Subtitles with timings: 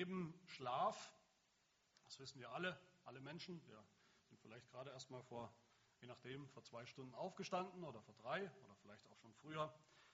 [0.00, 1.12] eben Schlaf.
[2.04, 3.60] Das wissen wir alle, alle Menschen.
[3.66, 3.84] Wir
[4.24, 5.54] sind vielleicht gerade erst mal vor,
[6.00, 9.72] je nachdem, vor zwei Stunden aufgestanden oder vor drei oder vielleicht auch schon früher.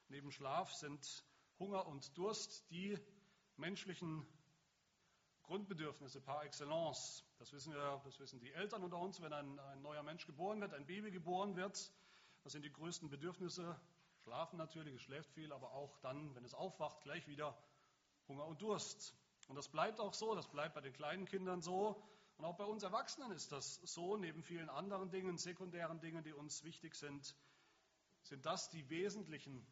[0.08, 1.24] Neben Schlaf sind
[1.60, 2.98] Hunger und Durst die
[3.56, 4.26] menschlichen
[5.44, 7.24] Grundbedürfnisse par excellence.
[7.38, 10.60] Das wissen wir, das wissen die Eltern unter uns, wenn ein, ein neuer Mensch geboren
[10.60, 11.92] wird, ein Baby geboren wird.
[12.42, 13.80] Das sind die größten Bedürfnisse.
[14.24, 17.56] Schlafen natürlich, es schläft viel, aber auch dann, wenn es aufwacht, gleich wieder
[18.26, 19.14] Hunger und Durst.
[19.48, 22.02] Und das bleibt auch so, das bleibt bei den kleinen Kindern so.
[22.36, 26.32] Und auch bei uns Erwachsenen ist das so, neben vielen anderen Dingen, sekundären Dingen, die
[26.32, 27.34] uns wichtig sind,
[28.22, 29.66] sind das die wesentlichen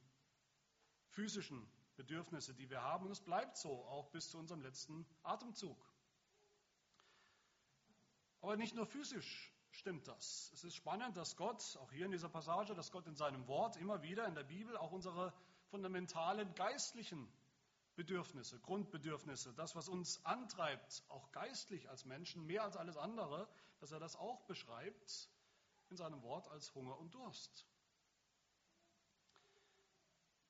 [1.09, 3.07] physischen Bedürfnisse, die wir haben.
[3.07, 5.77] Und es bleibt so, auch bis zu unserem letzten Atemzug.
[8.41, 10.51] Aber nicht nur physisch stimmt das.
[10.55, 13.77] Es ist spannend, dass Gott, auch hier in dieser Passage, dass Gott in seinem Wort
[13.77, 15.33] immer wieder in der Bibel auch unsere
[15.71, 17.29] fundamentalen geistlichen
[17.97, 23.93] Bedürfnisse, Grundbedürfnisse, das, was uns antreibt, auch geistlich als Menschen, mehr als alles andere, dass
[23.93, 25.29] er das auch beschreibt
[25.91, 27.67] in seinem Wort als Hunger und Durst.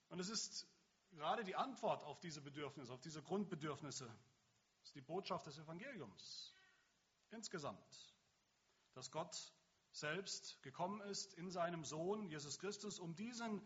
[0.09, 0.67] Und es ist
[1.11, 4.11] gerade die Antwort auf diese Bedürfnisse, auf diese Grundbedürfnisse,
[4.83, 6.55] ist die Botschaft des Evangeliums
[7.31, 8.14] insgesamt,
[8.95, 9.53] dass Gott
[9.91, 13.61] selbst gekommen ist in seinem Sohn Jesus Christus, um diesen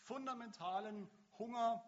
[0.00, 1.82] fundamentalen Hunger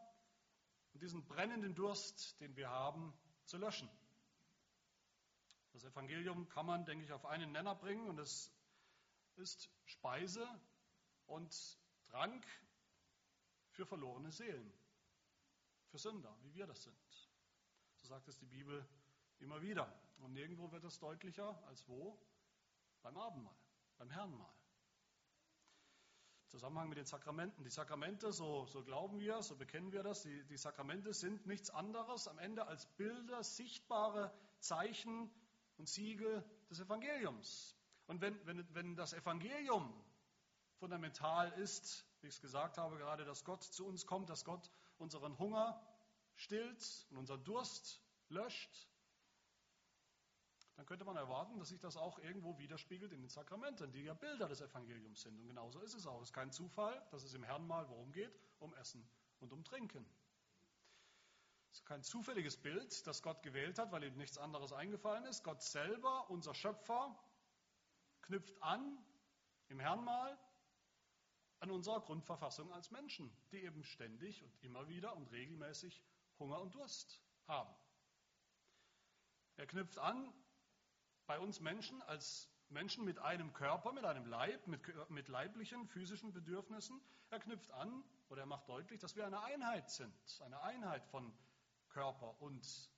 [0.96, 3.12] und diesen brennenden Durst, den wir haben,
[3.44, 3.90] zu löschen.
[5.74, 8.50] Das Evangelium kann man, denke ich, auf einen Nenner bringen und es
[9.36, 10.48] ist Speise
[11.26, 11.54] und
[12.06, 12.46] Trank
[13.72, 14.72] für verlorene Seelen,
[15.88, 17.28] für Sünder, wie wir das sind.
[18.00, 18.88] So sagt es die Bibel
[19.38, 19.92] immer wieder.
[20.20, 22.18] Und nirgendwo wird es deutlicher als wo?
[23.02, 23.58] Beim Abendmahl,
[23.98, 24.54] beim Herrenmahl.
[26.48, 27.64] Zusammenhang mit den Sakramenten.
[27.64, 31.70] Die Sakramente, so, so glauben wir, so bekennen wir das, die, die Sakramente sind nichts
[31.70, 35.30] anderes am Ende als Bilder, sichtbare Zeichen
[35.76, 37.76] und Siegel des Evangeliums.
[38.06, 39.92] Und wenn, wenn, wenn das Evangelium
[40.78, 44.70] fundamental ist, wie ich es gesagt habe gerade, dass Gott zu uns kommt, dass Gott
[44.98, 45.80] unseren Hunger
[46.36, 48.88] stillt und unseren Durst löscht,
[50.76, 54.12] dann könnte man erwarten, dass sich das auch irgendwo widerspiegelt in den Sakramenten, die ja
[54.12, 55.38] Bilder des Evangeliums sind.
[55.40, 56.20] Und genauso ist es auch.
[56.20, 58.38] Es ist kein Zufall, dass es im Herrn mal worum geht?
[58.58, 59.08] Um Essen
[59.40, 60.06] und um Trinken.
[61.70, 65.44] Es ist kein zufälliges Bild, das Gott gewählt hat, weil ihm nichts anderes eingefallen ist.
[65.44, 67.18] Gott selber, unser Schöpfer,
[68.22, 68.98] knüpft an
[69.68, 70.38] im Herrn mal
[71.60, 76.02] an unserer Grundverfassung als Menschen, die eben ständig und immer wieder und regelmäßig
[76.38, 77.74] Hunger und Durst haben.
[79.56, 80.32] Er knüpft an
[81.26, 86.32] bei uns Menschen als Menschen mit einem Körper, mit einem Leib, mit, mit leiblichen, physischen
[86.32, 87.00] Bedürfnissen.
[87.30, 91.32] Er knüpft an oder er macht deutlich, dass wir eine Einheit sind, eine Einheit von
[91.88, 92.90] Körper und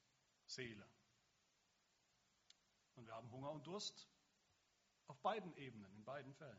[0.46, 0.86] Seele.
[2.94, 4.08] Und wir haben Hunger und Durst
[5.06, 6.58] auf beiden Ebenen, in beiden Fällen.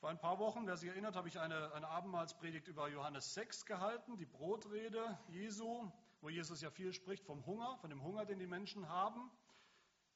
[0.00, 3.64] Vor ein paar Wochen, wer sich erinnert, habe ich eine, eine Abendmahlspredigt über Johannes 6
[3.64, 5.90] gehalten, die Brotrede Jesu,
[6.20, 9.30] wo Jesus ja viel spricht vom Hunger, von dem Hunger, den die Menschen haben,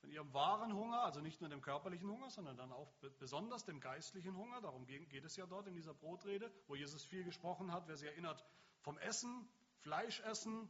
[0.00, 3.80] von ihrem wahren Hunger, also nicht nur dem körperlichen Hunger, sondern dann auch besonders dem
[3.80, 4.60] geistlichen Hunger.
[4.60, 8.08] Darum geht es ja dort in dieser Brotrede, wo Jesus viel gesprochen hat, wer sich
[8.08, 8.44] erinnert,
[8.80, 9.48] vom Essen,
[9.80, 10.68] Fleisch essen,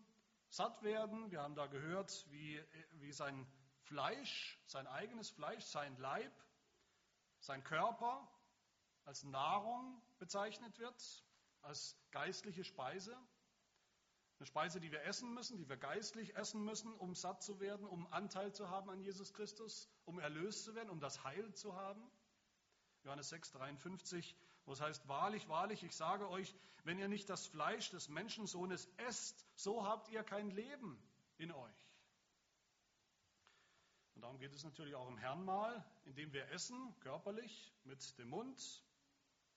[0.49, 1.31] satt werden.
[1.31, 2.63] Wir haben da gehört, wie,
[2.95, 3.47] wie sein
[3.83, 6.33] Fleisch, sein eigenes Fleisch, sein Leib,
[7.41, 8.29] sein Körper
[9.05, 11.25] als Nahrung bezeichnet wird,
[11.63, 13.17] als geistliche Speise.
[14.41, 17.87] Eine Speise, die wir essen müssen, die wir geistlich essen müssen, um satt zu werden,
[17.87, 21.77] um Anteil zu haben an Jesus Christus, um erlöst zu werden, um das Heil zu
[21.77, 22.11] haben.
[23.05, 24.34] Johannes 6, 53,
[24.65, 28.89] wo es heißt, wahrlich, wahrlich, ich sage euch, wenn ihr nicht das Fleisch des Menschensohnes
[28.97, 30.99] esst, so habt ihr kein Leben
[31.37, 31.91] in euch.
[34.15, 38.83] Und darum geht es natürlich auch im Herrnmahl, indem wir essen, körperlich, mit dem Mund,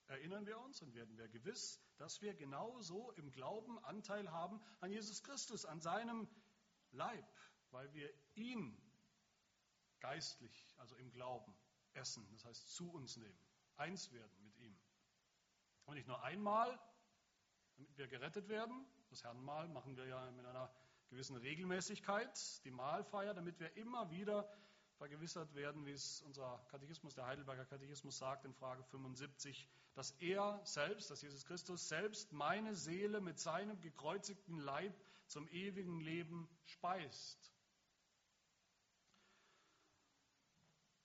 [0.08, 4.92] erinnern wir uns und werden wir gewiss, dass wir genauso im Glauben Anteil haben an
[4.92, 6.28] Jesus Christus, an seinem
[6.92, 7.28] Leib,
[7.72, 8.78] weil wir ihn
[10.00, 11.56] geistlich, also im Glauben,
[11.94, 13.40] essen, das heißt zu uns nehmen,
[13.78, 14.78] eins werden mit ihm.
[15.86, 16.80] Und nicht nur einmal,
[17.76, 20.74] damit wir gerettet werden, das Herrenmahl machen wir ja mit einer
[21.10, 24.50] gewissen Regelmäßigkeit, die Mahlfeier, damit wir immer wieder
[24.98, 30.62] vergewissert werden, wie es unser Katechismus, der Heidelberger Katechismus sagt in Frage 75, dass er
[30.64, 34.94] selbst, dass Jesus Christus selbst meine Seele mit seinem gekreuzigten Leib
[35.28, 37.54] zum ewigen Leben speist.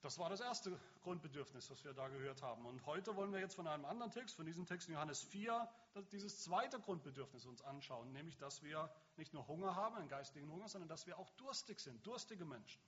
[0.01, 2.65] Das war das erste Grundbedürfnis, was wir da gehört haben.
[2.67, 5.69] Und heute wollen wir jetzt von einem anderen Text, von diesem Text in Johannes 4,
[6.13, 10.69] dieses zweite Grundbedürfnis uns anschauen, nämlich dass wir nicht nur Hunger haben, einen geistlichen Hunger,
[10.69, 12.81] sondern dass wir auch durstig sind, durstige Menschen.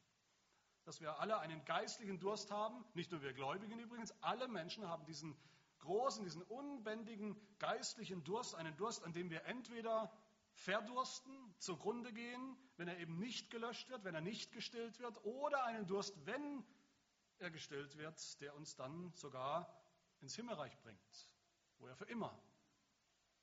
[0.84, 5.04] Dass wir alle einen geistlichen Durst haben, nicht nur wir Gläubigen übrigens, alle Menschen haben
[5.04, 5.36] diesen
[5.80, 10.12] großen, diesen unbändigen geistlichen Durst, einen Durst, an dem wir entweder
[10.52, 15.64] verdursten, zugrunde gehen, wenn er eben nicht gelöscht wird, wenn er nicht gestillt wird, oder
[15.64, 16.64] einen Durst, wenn
[17.38, 19.74] er gestillt wird, der uns dann sogar
[20.20, 21.28] ins Himmelreich bringt,
[21.78, 22.38] wo er für immer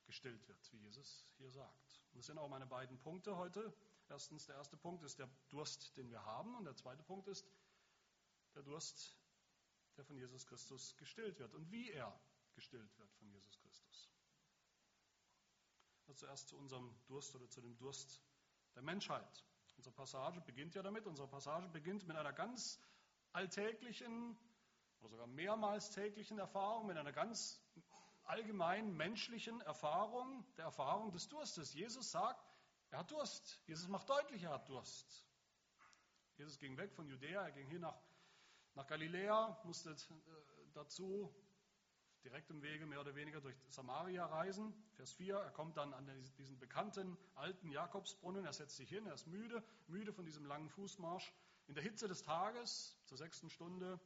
[0.08, 2.02] gestillt wird, wie Jesus hier sagt.
[2.12, 3.72] Und das sind auch meine beiden Punkte heute.
[4.10, 7.46] Erstens, der erste Punkt ist der Durst, den wir haben, und der zweite Punkt ist
[8.56, 9.16] der Durst,
[9.98, 12.20] der von Jesus Christus gestillt wird und wie er
[12.56, 14.10] gestillt wird von Jesus Christus.
[16.00, 18.22] Also zuerst zu unserem Durst oder zu dem Durst
[18.76, 19.46] der Menschheit.
[19.76, 21.06] Unsere Passage beginnt ja damit.
[21.06, 22.80] Unsere Passage beginnt mit einer ganz
[23.34, 24.38] alltäglichen
[25.00, 27.62] oder sogar mehrmals täglichen Erfahrung, mit einer ganz
[28.28, 31.74] allgemeinen menschlichen Erfahrung, der Erfahrung des Durstes.
[31.74, 32.46] Jesus sagt,
[32.92, 33.60] er hat Durst.
[33.66, 35.26] Jesus macht deutlich, er hat Durst.
[36.38, 38.00] Jesus ging weg von Judäa, er ging hier nach,
[38.76, 39.96] nach Galiläa, musste äh,
[40.74, 41.34] dazu
[42.24, 44.74] direkt im Wege mehr oder weniger durch Samaria reisen.
[44.96, 46.06] Vers 4, er kommt dann an
[46.38, 50.70] diesen bekannten alten Jakobsbrunnen, er setzt sich hin, er ist müde, müde von diesem langen
[50.70, 51.34] Fußmarsch.
[51.68, 54.00] In der Hitze des Tages, zur sechsten Stunde,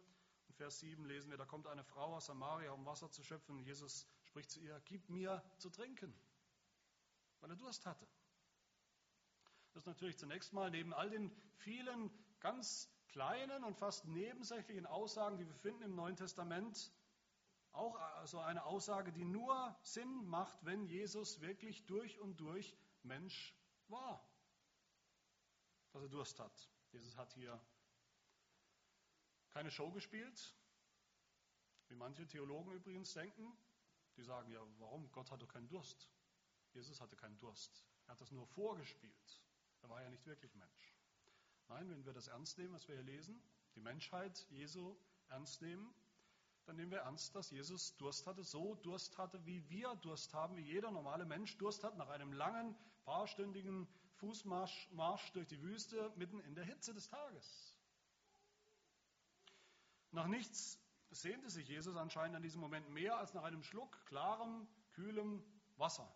[0.62, 3.64] Vers 7 lesen wir, da kommt eine Frau aus Samaria, um Wasser zu schöpfen.
[3.64, 6.14] Jesus spricht zu ihr, gib mir zu trinken,
[7.40, 8.08] weil er Durst hatte.
[9.74, 12.12] Das ist natürlich zunächst mal neben all den vielen
[12.42, 16.94] ganz kleinen und fast nebensächlichen Aussagen, die wir finden im Neuen Testament,
[17.72, 17.98] auch
[18.28, 23.56] so eine Aussage, die nur Sinn macht, wenn Jesus wirklich durch und durch Mensch
[23.88, 24.24] war,
[25.92, 26.70] dass er Durst hat.
[26.92, 27.60] Jesus hat hier
[29.52, 30.56] keine Show gespielt,
[31.88, 33.52] wie manche Theologen übrigens denken.
[34.18, 35.12] Die sagen ja, warum?
[35.12, 36.10] Gott hatte keinen Durst.
[36.74, 37.86] Jesus hatte keinen Durst.
[38.06, 39.42] Er hat das nur vorgespielt.
[39.82, 40.96] Er war ja nicht wirklich Mensch.
[41.68, 43.42] Nein, wenn wir das ernst nehmen, was wir hier lesen,
[43.76, 44.98] die Menschheit Jesu
[45.30, 45.94] ernst nehmen,
[46.66, 50.56] dann nehmen wir ernst, dass Jesus Durst hatte, so Durst hatte, wie wir Durst haben,
[50.58, 56.12] wie jeder normale Mensch Durst hat nach einem langen, paarstündigen Fußmarsch Marsch durch die Wüste
[56.16, 57.71] mitten in der Hitze des Tages.
[60.12, 60.80] Nach nichts
[61.10, 65.44] sehnte sich Jesus anscheinend an diesem Moment mehr als nach einem Schluck klarem, kühlem
[65.78, 66.14] Wasser.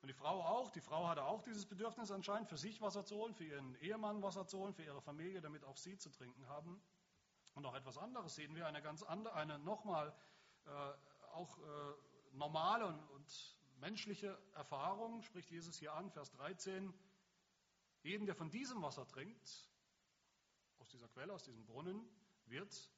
[0.00, 3.16] Und die Frau auch, die Frau hatte auch dieses Bedürfnis anscheinend, für sich Wasser zu
[3.16, 6.46] holen, für ihren Ehemann Wasser zu holen, für ihre Familie, damit auch sie zu trinken
[6.48, 6.80] haben.
[7.54, 10.14] Und auch etwas anderes sehen wir, eine ganz andere, eine nochmal
[10.66, 10.70] äh,
[11.32, 11.94] auch äh,
[12.32, 16.92] normale und, und menschliche Erfahrung, spricht Jesus hier an, Vers 13.
[18.02, 19.68] Jeden, der von diesem Wasser trinkt,
[20.88, 22.02] aus dieser Quelle, aus diesem Brunnen,
[22.46, 22.90] wird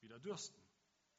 [0.00, 0.62] wieder dürsten.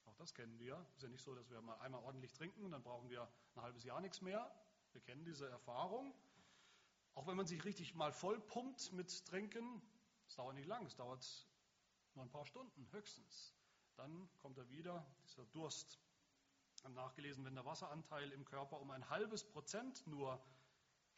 [0.05, 0.77] Auch das kennen wir.
[0.91, 3.29] Es ist ja nicht so, dass wir mal einmal ordentlich trinken und dann brauchen wir
[3.55, 4.49] ein halbes Jahr nichts mehr.
[4.93, 6.15] Wir kennen diese Erfahrung.
[7.15, 9.81] Auch wenn man sich richtig mal vollpumpt mit Trinken,
[10.25, 11.49] es dauert nicht lang, es dauert
[12.13, 13.53] nur ein paar Stunden höchstens.
[13.97, 15.99] Dann kommt er wieder, dieser Durst
[16.85, 20.41] haben nachgelesen, wenn der Wasseranteil im Körper um ein halbes Prozent nur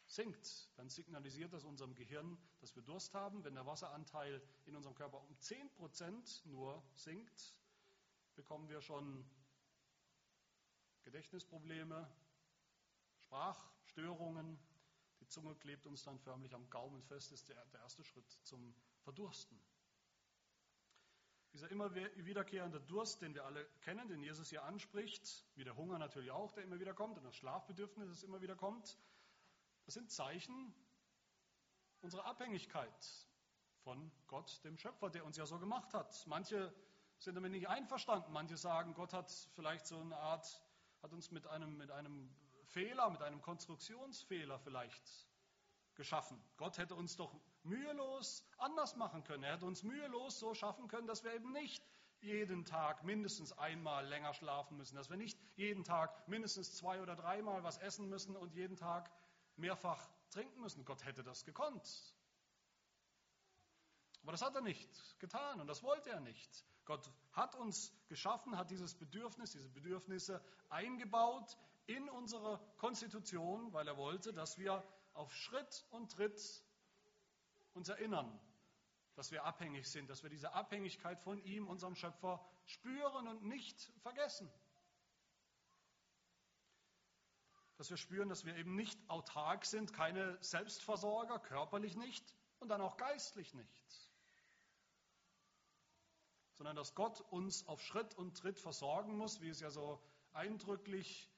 [0.08, 3.44] sinkt, dann signalisiert das unserem Gehirn, dass wir Durst haben.
[3.44, 7.54] Wenn der Wasseranteil in unserem Körper um 10 Prozent nur sinkt,
[8.34, 9.24] bekommen wir schon
[11.02, 12.10] Gedächtnisprobleme,
[13.12, 14.58] Sprachstörungen.
[15.20, 18.74] Die Zunge klebt uns dann förmlich am Gaumen fest, ist der, der erste Schritt zum
[19.00, 19.60] Verdursten.
[21.52, 25.98] Dieser immer wiederkehrende Durst, den wir alle kennen, den Jesus hier anspricht, wie der Hunger
[25.98, 28.98] natürlich auch, der immer wieder kommt, und das Schlafbedürfnis, das immer wieder kommt,
[29.88, 30.74] das sind Zeichen
[32.02, 32.92] unserer Abhängigkeit
[33.84, 36.26] von Gott, dem Schöpfer, der uns ja so gemacht hat.
[36.26, 36.74] Manche
[37.16, 38.30] sind damit nicht einverstanden.
[38.34, 40.62] Manche sagen, Gott hat vielleicht so eine Art,
[41.02, 42.28] hat uns mit einem, mit einem
[42.64, 45.26] Fehler, mit einem Konstruktionsfehler vielleicht
[45.94, 46.38] geschaffen.
[46.58, 49.42] Gott hätte uns doch mühelos anders machen können.
[49.42, 51.82] Er hätte uns mühelos so schaffen können, dass wir eben nicht
[52.20, 57.16] jeden Tag mindestens einmal länger schlafen müssen, dass wir nicht jeden Tag mindestens zwei oder
[57.16, 59.10] dreimal was essen müssen und jeden Tag
[59.58, 60.84] mehrfach trinken müssen.
[60.84, 62.14] Gott hätte das gekonnt.
[64.22, 66.64] Aber das hat er nicht getan und das wollte er nicht.
[66.84, 73.96] Gott hat uns geschaffen, hat dieses Bedürfnis, diese Bedürfnisse eingebaut in unsere Konstitution, weil er
[73.96, 74.82] wollte, dass wir
[75.14, 76.40] auf Schritt und Tritt
[77.74, 78.40] uns erinnern,
[79.14, 83.80] dass wir abhängig sind, dass wir diese Abhängigkeit von ihm, unserem Schöpfer, spüren und nicht
[84.02, 84.50] vergessen.
[87.78, 92.80] Dass wir spüren, dass wir eben nicht autark sind, keine Selbstversorger, körperlich nicht und dann
[92.80, 94.08] auch geistlich nicht.
[96.58, 101.30] sondern dass Gott uns auf Schritt und Tritt versorgen muss, wie es ja so eindrücklich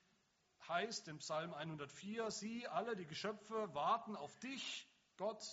[0.67, 5.45] heißt im Psalm 104, sie alle, die Geschöpfe, warten auf dich, Gott,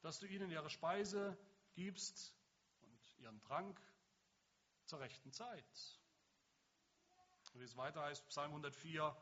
[0.00, 1.36] dass du ihnen ihre Speise
[1.74, 2.34] gibst
[2.80, 3.78] und ihren Trank
[4.86, 6.00] zur rechten Zeit.
[7.52, 9.14] Wie es weiter heißt, Psalm 104,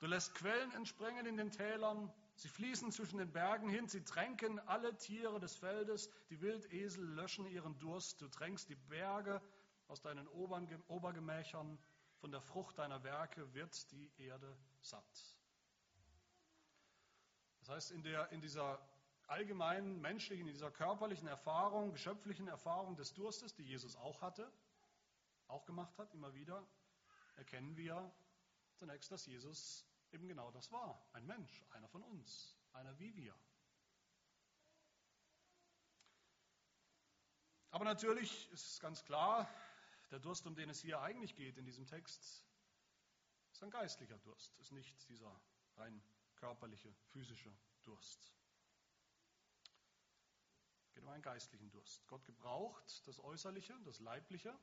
[0.00, 4.58] du lässt Quellen entspringen in den Tälern, sie fließen zwischen den Bergen hin, sie tränken
[4.60, 9.42] alle Tiere des Feldes, die Wildesel löschen ihren Durst, du tränkst die Berge
[9.88, 11.78] aus deinen Obergemächern,
[12.20, 15.38] von der Frucht deiner Werke wird die Erde satt.
[17.60, 18.80] Das heißt, in, der, in dieser
[19.26, 24.50] allgemeinen menschlichen, in dieser körperlichen Erfahrung, geschöpflichen Erfahrung des Durstes, die Jesus auch hatte,
[25.48, 26.66] auch gemacht hat, immer wieder,
[27.36, 28.12] erkennen wir
[28.78, 31.06] zunächst, dass Jesus eben genau das war.
[31.12, 33.38] Ein Mensch, einer von uns, einer wie wir.
[37.70, 39.48] Aber natürlich ist es ganz klar,
[40.10, 42.46] der Durst, um den es hier eigentlich geht in diesem Text,
[43.52, 45.38] ist ein geistlicher Durst, ist nicht dieser
[45.76, 46.02] rein
[46.36, 48.32] körperliche, physische Durst.
[50.86, 52.06] Es geht um einen geistlichen Durst.
[52.06, 54.58] Gott gebraucht das Äußerliche, das Leibliche,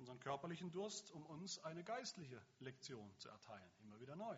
[0.00, 4.36] unseren körperlichen Durst, um uns eine geistliche Lektion zu erteilen, immer wieder neu.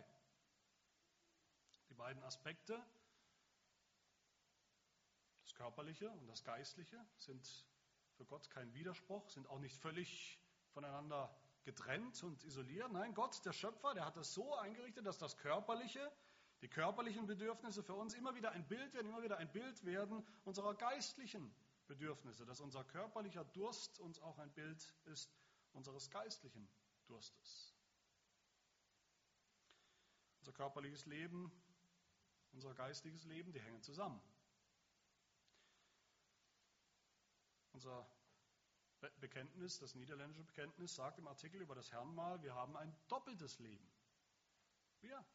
[1.89, 2.85] Die beiden Aspekte,
[5.41, 7.47] das Körperliche und das Geistliche, sind
[8.17, 10.37] für Gott kein Widerspruch, sind auch nicht völlig
[10.73, 12.91] voneinander getrennt und isoliert.
[12.91, 16.11] Nein, Gott, der Schöpfer, der hat das so eingerichtet, dass das Körperliche,
[16.61, 20.27] die körperlichen Bedürfnisse für uns immer wieder ein Bild werden, immer wieder ein Bild werden
[20.43, 21.55] unserer geistlichen
[21.87, 25.31] Bedürfnisse, dass unser körperlicher Durst uns auch ein Bild ist
[25.73, 26.67] unseres geistlichen
[27.07, 27.73] Durstes.
[30.39, 31.51] Unser körperliches Leben,
[32.51, 34.21] unser geistiges Leben, die hängen zusammen.
[37.71, 38.07] Unser
[39.19, 43.85] Bekenntnis, das niederländische Bekenntnis, sagt im Artikel über das Herrnmal, wir haben ein doppeltes Leben.
[45.01, 45.25] Wir,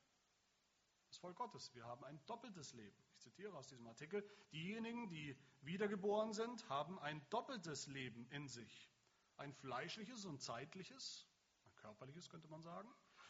[1.08, 2.96] das Volk Gottes, wir haben ein doppeltes Leben.
[3.12, 8.90] Ich zitiere aus diesem Artikel, diejenigen, die wiedergeboren sind, haben ein doppeltes Leben in sich.
[9.38, 11.26] Ein fleischliches und zeitliches,
[11.64, 12.88] ein körperliches könnte man sagen,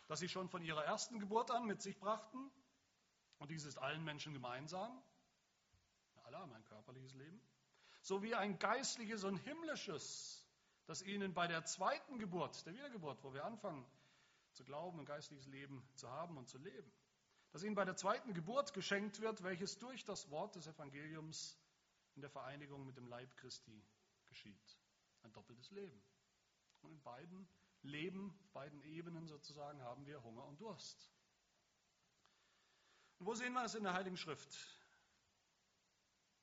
[0.08, 2.50] das sie schon von ihrer ersten Geburt an mit sich brachten.
[3.38, 5.02] Und dies ist allen Menschen gemeinsam.
[6.24, 7.40] Alle haben ein körperliches Leben
[8.02, 10.46] sowie ein geistliches und himmlisches,
[10.86, 13.84] das ihnen bei der zweiten Geburt, der Wiedergeburt, wo wir anfangen
[14.52, 16.90] zu glauben, ein geistliches Leben zu haben und zu leben,
[17.52, 21.58] das ihnen bei der zweiten Geburt geschenkt wird, welches durch das Wort des Evangeliums
[22.14, 23.84] in der Vereinigung mit dem Leib Christi
[24.24, 24.78] geschieht.
[25.22, 26.02] Ein doppeltes Leben.
[26.82, 27.48] Und in beiden
[27.82, 31.10] Leben, beiden Ebenen sozusagen, haben wir Hunger und Durst.
[33.18, 34.56] Und wo sehen wir es in der Heiligen Schrift?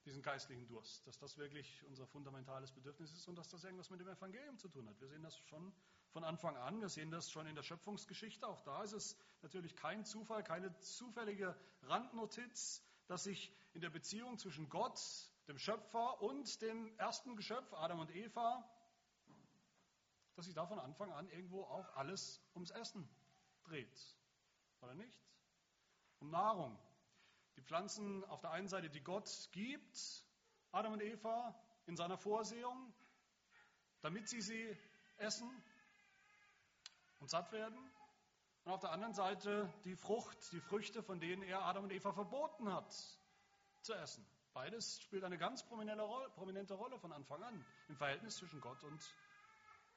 [0.05, 3.99] diesen geistlichen Durst, dass das wirklich unser fundamentales Bedürfnis ist und dass das irgendwas mit
[3.99, 4.99] dem Evangelium zu tun hat.
[5.01, 5.73] Wir sehen das schon
[6.11, 8.47] von Anfang an, wir sehen das schon in der Schöpfungsgeschichte.
[8.47, 14.37] Auch da ist es natürlich kein Zufall, keine zufällige Randnotiz, dass sich in der Beziehung
[14.37, 14.99] zwischen Gott,
[15.47, 18.67] dem Schöpfer und dem ersten Geschöpf, Adam und Eva,
[20.35, 23.07] dass sich da von Anfang an irgendwo auch alles ums Essen
[23.63, 24.17] dreht.
[24.81, 25.17] Oder nicht?
[26.19, 26.77] Um Nahrung,
[27.55, 30.25] die Pflanzen auf der einen Seite, die Gott gibt,
[30.71, 32.93] Adam und Eva in seiner Vorsehung,
[34.01, 34.77] damit sie sie
[35.17, 35.49] essen
[37.19, 37.79] und satt werden.
[38.63, 42.11] Und auf der anderen Seite die Frucht, die Früchte, von denen er Adam und Eva
[42.11, 42.93] verboten hat
[43.81, 44.25] zu essen.
[44.55, 49.13] Beides spielt eine ganz prominente Rolle von Anfang an im Verhältnis zwischen Gott und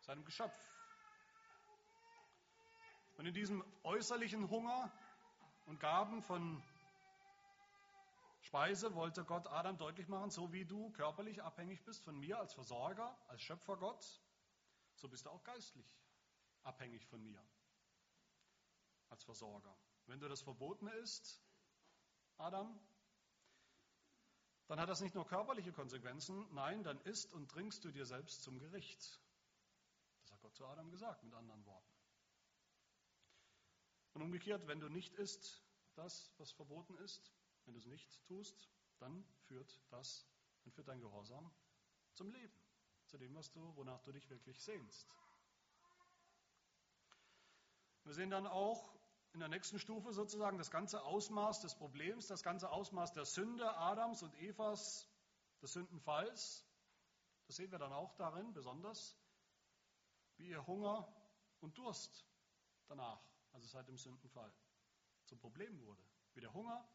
[0.01, 0.59] seinem Geschöpf.
[3.19, 4.91] Und in diesem äußerlichen Hunger
[5.67, 6.61] und Gaben von
[8.41, 12.53] Speise wollte Gott Adam deutlich machen, so wie du körperlich abhängig bist von mir als
[12.53, 14.05] Versorger, als Schöpfergott,
[14.97, 15.87] so bist du auch geistlich
[16.65, 17.41] abhängig von mir
[19.09, 19.79] als Versorger.
[20.07, 21.41] Wenn du das Verbotene isst,
[22.39, 22.77] Adam,
[24.69, 28.43] dann hat das nicht nur körperliche Konsequenzen, nein, dann isst und trinkst du dir selbst
[28.43, 29.19] zum Gericht.
[30.21, 31.89] Das hat Gott zu Adam gesagt, mit anderen Worten.
[34.13, 35.63] Und umgekehrt, wenn du nicht isst,
[35.95, 37.33] das, was verboten ist,
[37.65, 40.27] wenn du es nicht tust, dann führt das,
[40.65, 41.51] dann führt dein Gehorsam
[42.13, 42.55] zum Leben,
[43.07, 45.09] zu dem, was du, wonach du dich wirklich sehnst.
[48.05, 48.98] Wir sehen dann auch
[49.33, 53.77] in der nächsten Stufe sozusagen das ganze Ausmaß des Problems, das ganze Ausmaß der Sünde
[53.77, 55.09] Adams und Evas,
[55.61, 56.65] des Sündenfalls.
[57.47, 59.17] Das sehen wir dann auch darin, besonders,
[60.37, 61.07] wie ihr Hunger
[61.61, 62.25] und Durst
[62.87, 63.21] danach,
[63.53, 64.53] also seit dem Sündenfall,
[65.27, 66.03] zum Problem wurde.
[66.35, 66.87] Wie der Hunger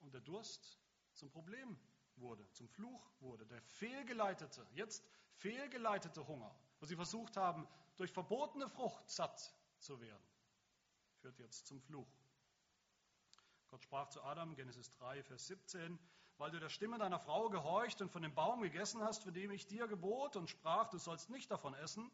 [0.00, 0.78] und der Durst
[1.14, 1.78] zum Problem
[2.16, 5.04] wurde, zum Fluch wurde, der fehlgeleitete, jetzt
[5.34, 7.66] fehlgeleitete Hunger, wo sie versucht haben,
[7.96, 10.29] durch verbotene Frucht satt zu werden,
[11.20, 12.08] führt jetzt zum Fluch.
[13.68, 15.98] Gott sprach zu Adam, Genesis 3, Vers 17,
[16.38, 19.50] weil du der Stimme deiner Frau gehorcht und von dem Baum gegessen hast, von dem
[19.50, 22.10] ich dir gebot und sprach, du sollst nicht davon essen,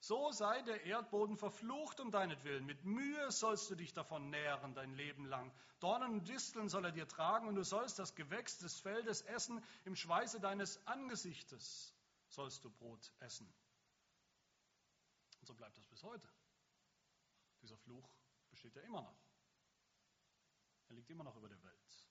[0.00, 2.64] so sei der Erdboden verflucht um deinetwillen.
[2.66, 5.52] Mit Mühe sollst du dich davon nähren dein Leben lang.
[5.80, 9.64] Dornen und Disteln soll er dir tragen und du sollst das Gewächs des Feldes essen.
[9.84, 11.92] Im Schweiße deines Angesichtes
[12.28, 13.52] sollst du Brot essen.
[15.40, 16.28] Und so bleibt das bis heute.
[17.62, 18.08] Dieser Fluch
[18.50, 19.18] besteht ja immer noch.
[20.88, 22.08] Er liegt immer noch über der Welt.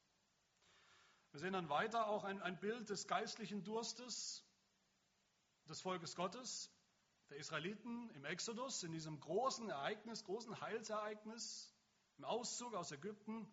[1.32, 4.44] Wir sehen dann weiter auch ein, ein Bild des geistlichen Durstes
[5.68, 6.72] des Volkes Gottes
[7.30, 11.74] der Israeliten im Exodus, in diesem großen Ereignis, großen Heilsereignis,
[12.18, 13.48] im Auszug aus Ägypten.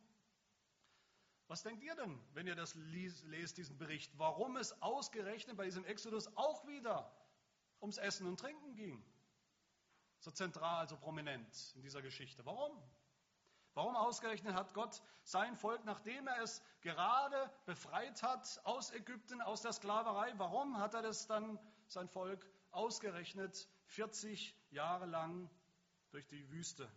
[1.48, 5.84] Was denkt ihr denn, wenn ihr das lest, diesen Bericht, warum es ausgerechnet bei diesem
[5.84, 7.12] Exodus auch wieder
[7.80, 9.04] ums Essen und Trinken ging?
[10.24, 12.46] So zentral, so prominent in dieser Geschichte.
[12.46, 12.82] Warum?
[13.74, 19.60] Warum ausgerechnet hat Gott sein Volk, nachdem er es gerade befreit hat aus Ägypten, aus
[19.60, 25.50] der Sklaverei, warum hat er das dann sein Volk ausgerechnet 40 Jahre lang
[26.10, 26.90] durch die Wüste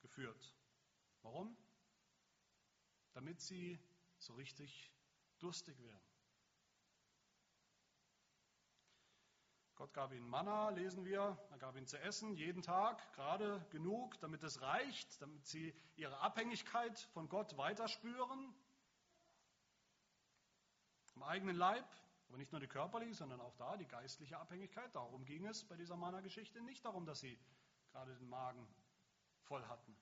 [0.00, 0.54] geführt.
[1.22, 1.56] Warum?
[3.12, 3.76] Damit sie
[4.18, 4.92] so richtig
[5.40, 6.08] durstig werden.
[9.78, 14.18] Gott gab ihnen Manna, lesen wir, er gab ihnen zu essen, jeden Tag, gerade genug,
[14.18, 18.52] damit es reicht, damit sie ihre Abhängigkeit von Gott weiterspüren.
[21.14, 21.88] Im eigenen Leib,
[22.26, 24.92] aber nicht nur die körperliche, sondern auch da die geistliche Abhängigkeit.
[24.96, 26.60] Darum ging es bei dieser Mana-Geschichte.
[26.60, 27.38] Nicht darum, dass sie
[27.92, 28.66] gerade den Magen
[29.42, 29.96] voll hatten.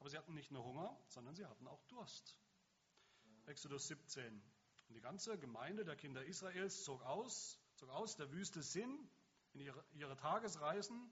[0.00, 2.38] Aber sie hatten nicht nur Hunger, sondern sie hatten auch Durst.
[3.46, 4.42] Exodus 17.
[4.88, 9.08] Und die ganze Gemeinde der Kinder Israels zog aus, zog aus der Wüste Sin
[9.52, 11.10] in ihre, ihre Tagesreisen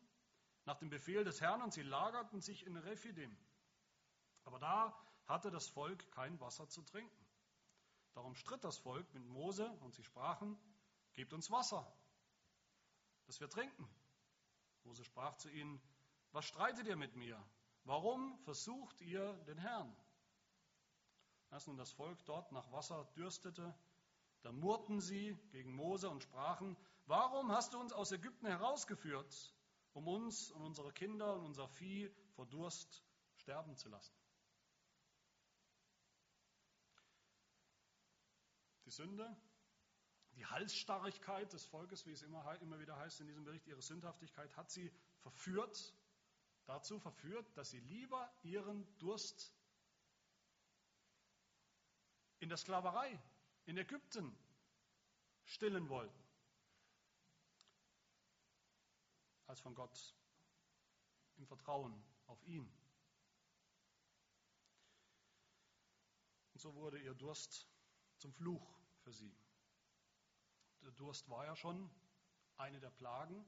[0.64, 3.36] nach dem Befehl des Herrn und sie lagerten sich in Rephidim.
[4.44, 7.26] Aber da hatte das Volk kein Wasser zu trinken.
[8.12, 10.58] Darum stritt das Volk mit Mose und sie sprachen,
[11.14, 11.90] gebt uns Wasser,
[13.26, 13.88] dass wir trinken.
[14.84, 15.80] Mose sprach zu ihnen,
[16.32, 17.42] was streitet ihr mit mir?
[17.84, 19.94] Warum versucht ihr den Herrn?
[21.50, 23.74] Als nun das Volk dort nach Wasser dürstete,
[24.44, 26.76] da murrten sie gegen Mose und sprachen,
[27.06, 29.54] warum hast du uns aus Ägypten herausgeführt,
[29.94, 33.02] um uns und unsere Kinder und unser Vieh vor Durst
[33.36, 34.14] sterben zu lassen?
[38.84, 39.34] Die Sünde,
[40.34, 44.54] die Halsstarrigkeit des Volkes, wie es immer, immer wieder heißt in diesem Bericht, ihre Sündhaftigkeit
[44.58, 45.94] hat sie verführt,
[46.66, 49.54] dazu verführt, dass sie lieber ihren Durst
[52.40, 53.18] in der Sklaverei
[53.66, 54.36] in Ägypten
[55.44, 56.22] stillen wollten,
[59.46, 60.14] als von Gott
[61.36, 62.70] im Vertrauen auf ihn.
[66.52, 67.68] Und so wurde ihr Durst
[68.18, 69.36] zum Fluch für sie.
[70.82, 71.90] Der Durst war ja schon
[72.56, 73.44] eine der Plagen,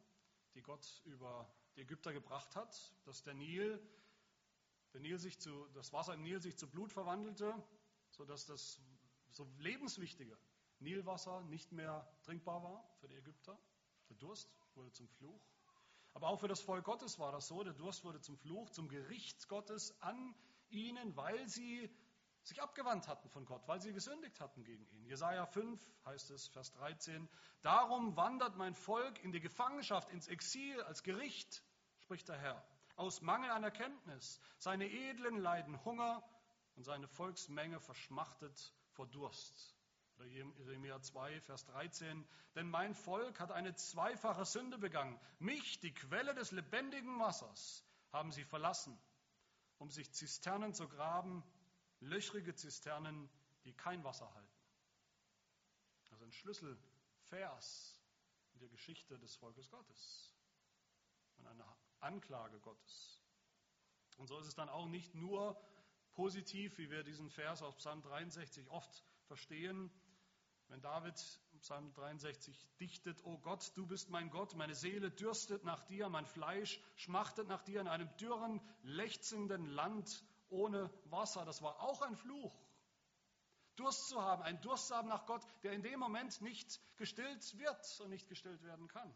[0.55, 3.81] die Gott über die Ägypter gebracht hat, dass der Nil,
[4.93, 7.55] der Nil sich zu, das Wasser im Nil sich zu Blut verwandelte,
[8.11, 8.81] sodass das
[9.37, 10.37] so lebenswichtige
[10.79, 13.59] Nilwasser nicht mehr trinkbar war für die Ägypter.
[14.09, 15.41] Der Durst wurde zum Fluch.
[16.15, 17.63] Aber auch für das Volk Gottes war das so.
[17.63, 20.35] Der Durst wurde zum Fluch, zum Gericht Gottes an
[20.71, 21.91] ihnen, weil sie
[22.43, 25.05] sich abgewandt hatten von Gott, weil sie gesündigt hatten gegen ihn.
[25.05, 27.29] Jesaja 5 heißt es, Vers 13:
[27.63, 31.63] Darum wandert mein Volk in die Gefangenschaft, ins Exil als Gericht,
[31.99, 34.41] spricht der Herr, aus Mangel an Erkenntnis.
[34.59, 36.23] Seine Edlen leiden Hunger
[36.77, 39.75] und seine Volksmenge verschmachtet vor Durst.
[40.17, 42.27] Oder Jeremia 2, Vers 13.
[42.55, 45.21] Denn mein Volk hat eine zweifache Sünde begangen.
[45.39, 48.99] Mich, die Quelle des lebendigen Wassers, haben sie verlassen,
[49.79, 51.45] um sich Zisternen zu graben,
[52.01, 53.29] löchrige Zisternen,
[53.65, 54.57] die kein Wasser halten.
[56.11, 58.01] Also ein Schlüsselvers
[58.55, 60.35] in der Geschichte des Volkes Gottes
[61.37, 61.65] und eine
[62.01, 63.21] Anklage Gottes.
[64.17, 65.61] Und so ist es dann auch nicht nur
[66.17, 69.91] positiv, wie wir diesen Vers aus Psalm 63 oft verstehen,
[70.69, 71.15] wenn David
[71.61, 76.27] Psalm 63 dichtet, O Gott, du bist mein Gott, meine Seele dürstet nach dir, mein
[76.27, 81.45] Fleisch schmachtet nach dir in einem dürren, lechzenden Land ohne Wasser.
[81.45, 82.59] Das war auch ein Fluch.
[83.77, 87.59] Durst zu haben, einen Durst zu haben nach Gott, der in dem Moment nicht gestillt
[87.59, 89.15] wird und nicht gestillt werden kann.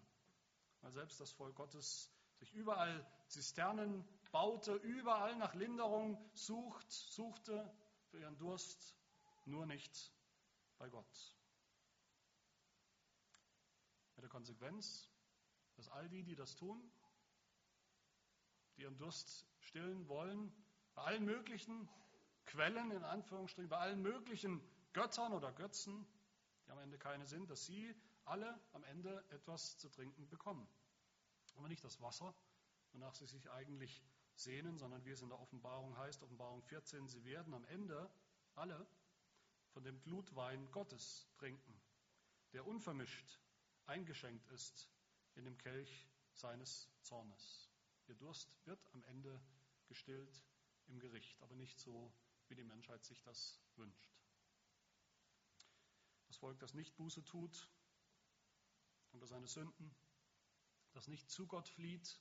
[0.83, 7.73] Weil selbst das Volk Gottes sich überall Zisternen baute, überall nach Linderung sucht, suchte
[8.11, 8.97] für ihren Durst,
[9.45, 10.13] nur nicht
[10.79, 11.37] bei Gott.
[14.17, 15.11] Mit der Konsequenz,
[15.77, 16.91] dass all die, die das tun,
[18.77, 20.53] die ihren Durst stillen wollen,
[20.95, 21.89] bei allen möglichen
[22.47, 24.61] Quellen, in Anführungsstrichen, bei allen möglichen
[24.93, 26.07] Göttern oder Götzen,
[26.67, 30.69] die am Ende keine sind, dass sie alle am Ende etwas zu trinken bekommen.
[31.57, 32.35] Aber nicht das Wasser,
[32.93, 34.03] wonach sie sich eigentlich
[34.43, 38.11] sehnen, sondern wie es in der Offenbarung heißt, Offenbarung 14, sie werden am Ende
[38.55, 38.87] alle
[39.73, 41.81] von dem Glutwein Gottes trinken,
[42.53, 43.41] der unvermischt
[43.87, 44.89] eingeschenkt ist
[45.35, 47.71] in dem Kelch seines Zornes.
[48.09, 49.41] Ihr Durst wird am Ende
[49.87, 50.45] gestillt
[50.87, 52.13] im Gericht, aber nicht so,
[52.49, 54.17] wie die Menschheit sich das wünscht.
[56.27, 57.69] Das Volk, das nicht Buße tut
[59.13, 59.95] über seine Sünden,
[60.93, 62.21] das nicht zu Gott flieht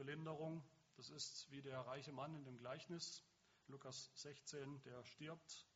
[0.00, 0.64] für Linderung,
[0.96, 3.22] das ist wie der reiche Mann in dem Gleichnis,
[3.68, 5.66] Lukas 16, der stirbt,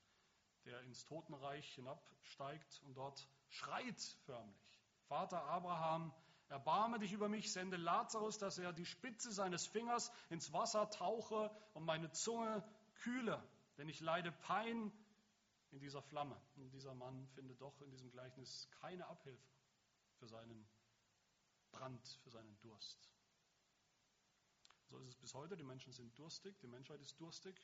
[0.64, 4.80] der ins Totenreich hinabsteigt und dort schreit förmlich.
[5.08, 6.10] Vater Abraham,
[6.48, 11.50] Erbarme dich über mich, sende Lazarus, dass er die Spitze seines Fingers ins Wasser tauche
[11.74, 12.64] und meine Zunge
[13.02, 13.42] kühle,
[13.76, 14.90] denn ich leide Pein
[15.70, 16.40] in dieser Flamme.
[16.56, 19.50] Und dieser Mann findet doch in diesem Gleichnis keine Abhilfe
[20.18, 20.66] für seinen
[21.72, 23.13] Brand, für seinen Durst.
[24.94, 25.57] So ist es bis heute.
[25.57, 27.61] Die Menschen sind durstig, die Menschheit ist durstig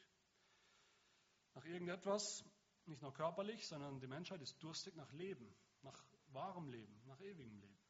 [1.55, 2.45] nach irgendetwas,
[2.87, 7.59] nicht nur körperlich, sondern die Menschheit ist durstig nach Leben, nach wahrem Leben, nach ewigem
[7.59, 7.81] Leben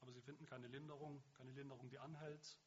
[0.00, 2.58] aber sie finden keine Linderung, keine Linderung, die anhält,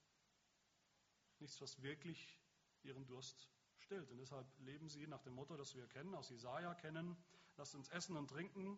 [1.39, 2.39] nichts, was wirklich
[2.83, 4.09] ihren Durst stillt.
[4.11, 7.17] Und deshalb leben sie nach dem Motto, das wir kennen, aus Jesaja kennen,
[7.57, 8.77] lasst uns essen und trinken,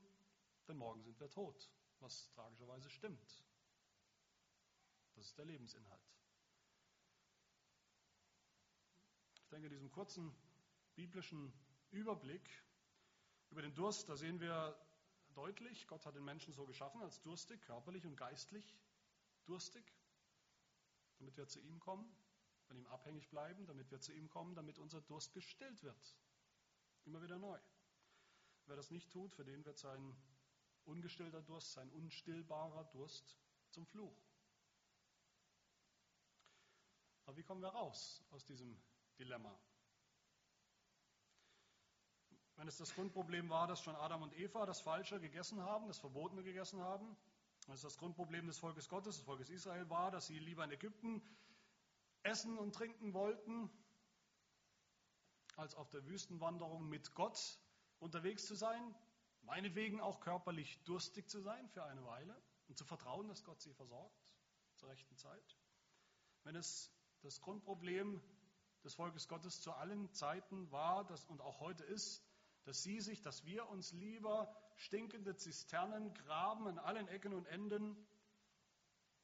[0.67, 1.69] denn morgen sind wir tot,
[1.99, 3.43] was tragischerweise stimmt.
[5.15, 6.01] Das ist der Lebensinhalt.
[9.35, 10.35] Ich denke, in diesem kurzen
[10.95, 11.53] biblischen
[11.91, 12.49] Überblick
[13.51, 14.75] über den Durst, da sehen wir
[15.35, 18.75] deutlich, Gott hat den Menschen so geschaffen als durstig, körperlich und geistlich
[19.45, 19.85] durstig,
[21.19, 22.11] damit wir zu ihm kommen,
[22.65, 26.17] von ihm abhängig bleiben, damit wir zu ihm kommen, damit unser Durst gestillt wird.
[27.05, 27.59] Immer wieder neu.
[28.65, 30.15] Wer das nicht tut, für den wird sein
[30.85, 33.37] ungestillter Durst, sein unstillbarer Durst
[33.69, 34.17] zum Fluch.
[37.25, 38.81] Aber wie kommen wir raus aus diesem
[39.17, 39.57] Dilemma?
[42.55, 45.99] Wenn es das Grundproblem war, dass schon Adam und Eva das Falsche gegessen haben, das
[45.99, 47.17] Verbotene gegessen haben,
[47.65, 50.71] wenn es das Grundproblem des Volkes Gottes, des Volkes Israel war, dass sie lieber in
[50.71, 51.21] Ägypten
[52.23, 53.69] essen und trinken wollten,
[55.55, 57.59] als auf der Wüstenwanderung mit Gott
[57.99, 58.95] unterwegs zu sein,
[59.41, 63.73] meinetwegen auch körperlich durstig zu sein für eine Weile und zu vertrauen, dass Gott sie
[63.73, 64.33] versorgt
[64.75, 65.57] zur rechten Zeit.
[66.43, 68.21] Wenn es das Grundproblem
[68.83, 72.23] des Volkes Gottes zu allen Zeiten war das, und auch heute ist,
[72.65, 77.95] dass sie sich, dass wir uns lieber stinkende Zisternen graben an allen Ecken und Enden,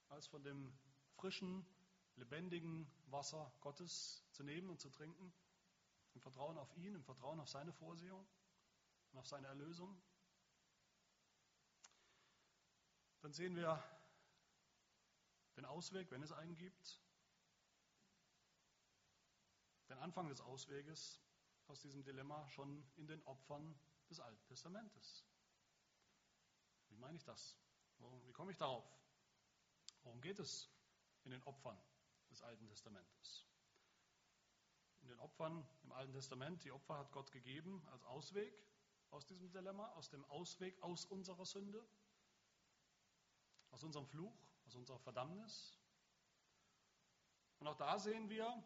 [0.10, 0.74] als von dem
[1.16, 1.66] frischen,
[2.16, 5.34] lebendigen Wasser Gottes zu nehmen und zu trinken,
[6.14, 8.28] im Vertrauen auf ihn, im Vertrauen auf seine Vorsehung
[9.12, 10.02] und auf seine Erlösung.
[13.22, 13.82] Dann sehen wir
[15.56, 17.02] den Ausweg, wenn es einen gibt,
[20.00, 21.22] Anfang des Ausweges,
[21.68, 25.24] aus diesem Dilemma schon in den Opfern des Alten Testamentes.
[26.90, 27.58] Wie meine ich das?
[28.26, 28.86] Wie komme ich darauf?
[30.04, 30.70] Worum geht es
[31.24, 31.78] in den Opfern
[32.30, 33.46] des Alten Testamentes?
[35.02, 38.54] In den Opfern im Alten Testament, die Opfer hat Gott gegeben als Ausweg
[39.12, 41.86] aus diesem Dilemma, aus dem Ausweg aus unserer Sünde,
[43.72, 44.36] aus unserem Fluch,
[44.66, 45.78] aus unserer Verdammnis.
[47.60, 48.64] Und auch da sehen wir,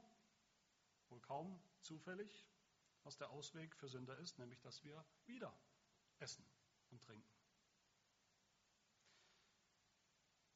[1.14, 2.48] wohl kaum zufällig,
[3.04, 5.56] was der Ausweg für Sünder ist, nämlich dass wir wieder
[6.18, 6.44] essen
[6.90, 7.32] und trinken.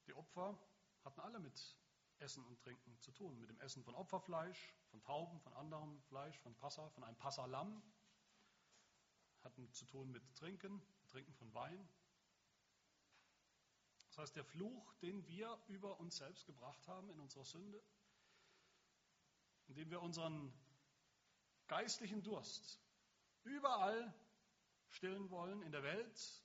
[0.07, 0.57] Die Opfer
[1.03, 1.77] hatten alle mit
[2.17, 6.39] Essen und Trinken zu tun, mit dem Essen von Opferfleisch, von Tauben, von anderem Fleisch,
[6.39, 7.83] von Passa, von einem Passalam,
[9.43, 11.87] hatten zu tun mit Trinken, Trinken von Wein.
[14.07, 17.83] Das heißt, der Fluch, den wir über uns selbst gebracht haben in unserer Sünde,
[19.67, 20.53] indem wir unseren
[21.67, 22.81] geistlichen Durst
[23.43, 24.13] überall
[24.89, 26.43] stillen wollen in der Welt,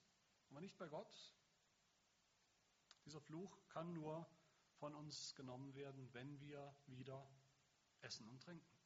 [0.49, 1.33] aber nicht bei Gott.
[3.05, 4.27] Dieser Fluch kann nur
[4.75, 7.25] von uns genommen werden, wenn wir wieder
[8.01, 8.77] essen und trinken.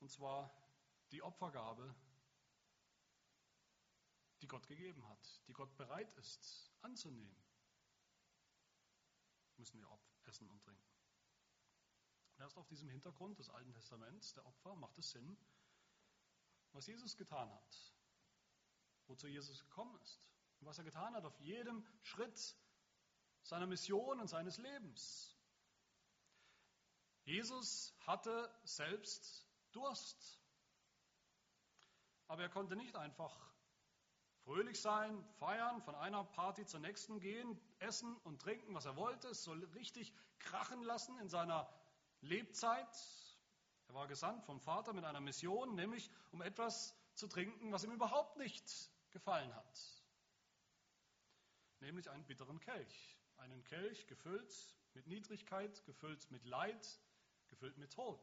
[0.00, 0.50] Und zwar
[1.10, 1.94] die Opfergabe,
[4.40, 7.36] die Gott gegeben hat, die Gott bereit ist anzunehmen,
[9.56, 10.97] müssen wir essen und trinken.
[12.38, 15.36] Erst auf diesem Hintergrund des Alten Testaments, der Opfer, macht es Sinn,
[16.72, 17.94] was Jesus getan hat,
[19.06, 20.20] wozu Jesus gekommen ist,
[20.60, 22.56] und was er getan hat auf jedem Schritt
[23.42, 25.36] seiner Mission und seines Lebens.
[27.24, 30.40] Jesus hatte selbst Durst.
[32.26, 33.36] Aber er konnte nicht einfach
[34.44, 39.28] fröhlich sein, feiern, von einer Party zur nächsten gehen, essen und trinken, was er wollte.
[39.28, 41.68] Es soll richtig krachen lassen in seiner
[42.20, 42.96] Lebzeit.
[43.88, 47.92] Er war gesandt vom Vater mit einer Mission, nämlich um etwas zu trinken, was ihm
[47.92, 48.64] überhaupt nicht
[49.10, 49.80] gefallen hat.
[51.80, 53.18] Nämlich einen bitteren Kelch.
[53.36, 54.52] Einen Kelch gefüllt
[54.94, 57.00] mit Niedrigkeit, gefüllt mit Leid,
[57.48, 58.20] gefüllt mit Tod.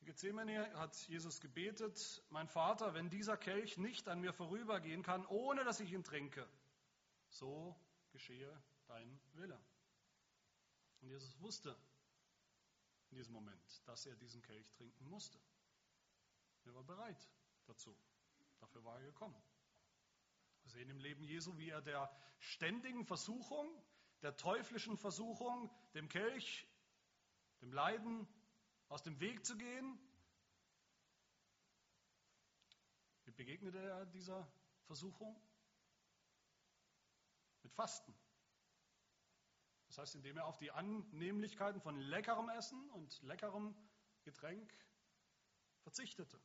[0.00, 5.24] In Gethsemane hat Jesus gebetet, mein Vater, wenn dieser Kelch nicht an mir vorübergehen kann,
[5.26, 6.46] ohne dass ich ihn trinke,
[7.30, 7.74] so
[8.10, 9.58] geschehe dein Wille.
[11.04, 11.76] Und Jesus wusste
[13.10, 15.38] in diesem Moment, dass er diesen Kelch trinken musste.
[16.64, 17.28] Er war bereit
[17.66, 17.94] dazu.
[18.58, 19.36] Dafür war er gekommen.
[20.62, 23.84] Wir sehen im Leben Jesu, wie er der ständigen Versuchung,
[24.22, 26.66] der teuflischen Versuchung, dem Kelch,
[27.60, 28.26] dem Leiden,
[28.88, 29.98] aus dem Weg zu gehen.
[33.24, 34.50] Wie begegnete er dieser
[34.86, 35.38] Versuchung?
[37.62, 38.14] Mit Fasten.
[39.94, 43.76] Das heißt, indem er auf die Annehmlichkeiten von leckerem Essen und leckerem
[44.24, 44.76] Getränk
[45.82, 46.40] verzichtete.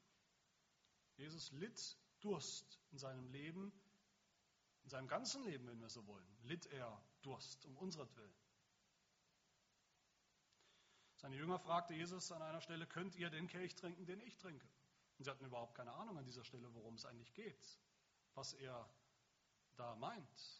[1.15, 3.73] Jesus litt Durst in seinem Leben,
[4.83, 8.35] in seinem ganzen Leben, wenn wir so wollen, litt er Durst um unseretwillen.
[11.15, 14.69] Seine Jünger fragte Jesus an einer Stelle, könnt ihr den Kelch trinken, den ich trinke?
[15.17, 17.79] Und sie hatten überhaupt keine Ahnung an dieser Stelle, worum es eigentlich geht,
[18.35, 18.87] was er
[19.75, 20.58] da meint.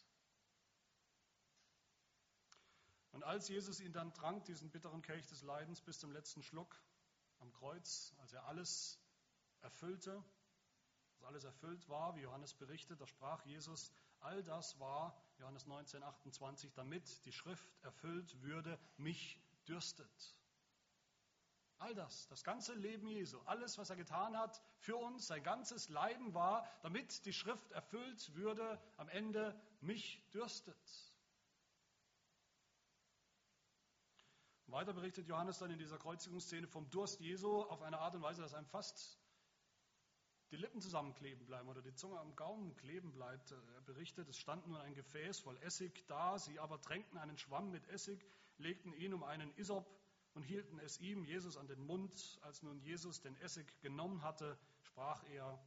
[3.12, 6.80] Und als Jesus ihn dann trank, diesen bitteren Kelch des Leidens bis zum letzten Schluck
[7.40, 9.00] am Kreuz, als er alles
[9.62, 10.22] erfüllte,
[11.14, 16.02] als alles erfüllt war, wie Johannes berichtet, da sprach Jesus, all das war, Johannes 19,
[16.02, 20.36] 28, damit die Schrift erfüllt würde, mich dürstet.
[21.78, 25.88] All das, das ganze Leben Jesu, alles, was er getan hat für uns, sein ganzes
[25.88, 31.09] Leiden war, damit die Schrift erfüllt würde, am Ende mich dürstet.
[34.72, 38.42] Weiter berichtet Johannes dann in dieser Kreuzigungsszene vom Durst Jesu auf eine Art und Weise,
[38.42, 39.18] dass einem fast
[40.50, 43.52] die Lippen zusammenkleben bleiben oder die Zunge am Gaumen kleben bleibt.
[43.52, 47.70] Er berichtet, es stand nun ein Gefäß voll Essig da, sie aber tränkten einen Schwamm
[47.70, 48.26] mit Essig,
[48.58, 49.86] legten ihn um einen Isop
[50.34, 52.38] und hielten es ihm, Jesus, an den Mund.
[52.42, 55.62] Als nun Jesus den Essig genommen hatte, sprach er,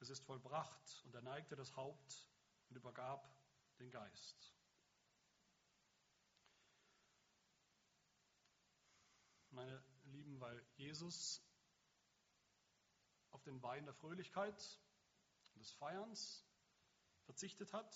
[0.00, 2.28] es ist vollbracht, und er neigte das Haupt
[2.70, 3.28] und übergab
[3.78, 4.52] den Geist.
[9.52, 11.42] Meine Lieben, weil Jesus
[13.32, 14.80] auf den Wein der Fröhlichkeit
[15.52, 16.46] und des Feierns
[17.24, 17.94] verzichtet hat,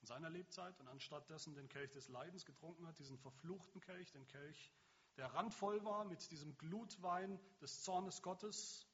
[0.00, 4.26] in seiner Lebzeit und anstattdessen den Kelch des Leidens getrunken hat, diesen verfluchten Kelch, den
[4.26, 4.74] Kelch,
[5.16, 8.88] der randvoll war mit diesem Glutwein des Zornes Gottes,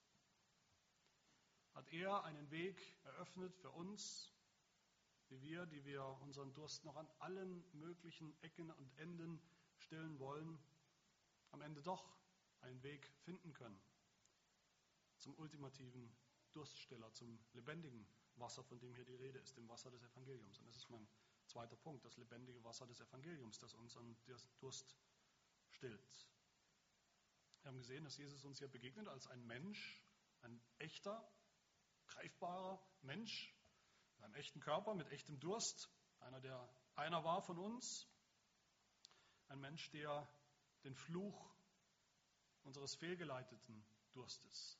[1.72, 4.30] hat er einen Weg eröffnet für uns,
[5.30, 9.40] wie wir, die wir unseren Durst noch an allen möglichen Ecken und Enden
[9.90, 10.56] stillen wollen,
[11.50, 12.16] am Ende doch
[12.60, 13.80] einen Weg finden können
[15.18, 16.16] zum ultimativen
[16.52, 20.58] Durststiller, zum lebendigen Wasser, von dem hier die Rede ist, dem Wasser des Evangeliums.
[20.60, 21.06] Und das ist mein
[21.46, 24.16] zweiter Punkt, das lebendige Wasser des Evangeliums, das unseren
[24.60, 24.96] Durst
[25.70, 26.28] stillt.
[27.62, 30.04] Wir haben gesehen, dass Jesus uns hier begegnet als ein Mensch,
[30.42, 31.28] ein echter,
[32.06, 33.52] greifbarer Mensch,
[34.14, 38.09] mit einem echten Körper, mit echtem Durst, einer, der einer war von uns,
[39.50, 40.28] ein Mensch, der
[40.84, 41.54] den Fluch
[42.62, 44.78] unseres fehlgeleiteten Durstes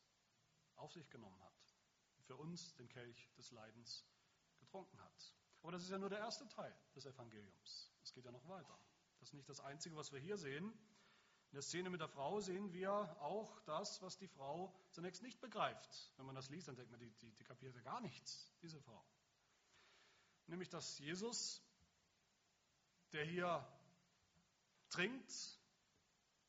[0.76, 1.50] auf sich genommen hat
[2.30, 4.06] für uns den Kelch des Leidens
[4.61, 5.35] getrunken hat.
[5.62, 7.90] Aber das ist ja nur der erste Teil des Evangeliums.
[8.04, 8.78] Es geht ja noch weiter.
[9.18, 10.66] Das ist nicht das Einzige, was wir hier sehen.
[10.66, 15.40] In der Szene mit der Frau sehen wir auch das, was die Frau zunächst nicht
[15.40, 16.12] begreift.
[16.16, 18.80] Wenn man das liest, dann denkt man, die, die, die kapiert ja gar nichts, diese
[18.80, 19.04] Frau.
[20.46, 21.61] Nämlich, dass Jesus,
[23.12, 23.66] der hier
[24.90, 25.33] trinkt,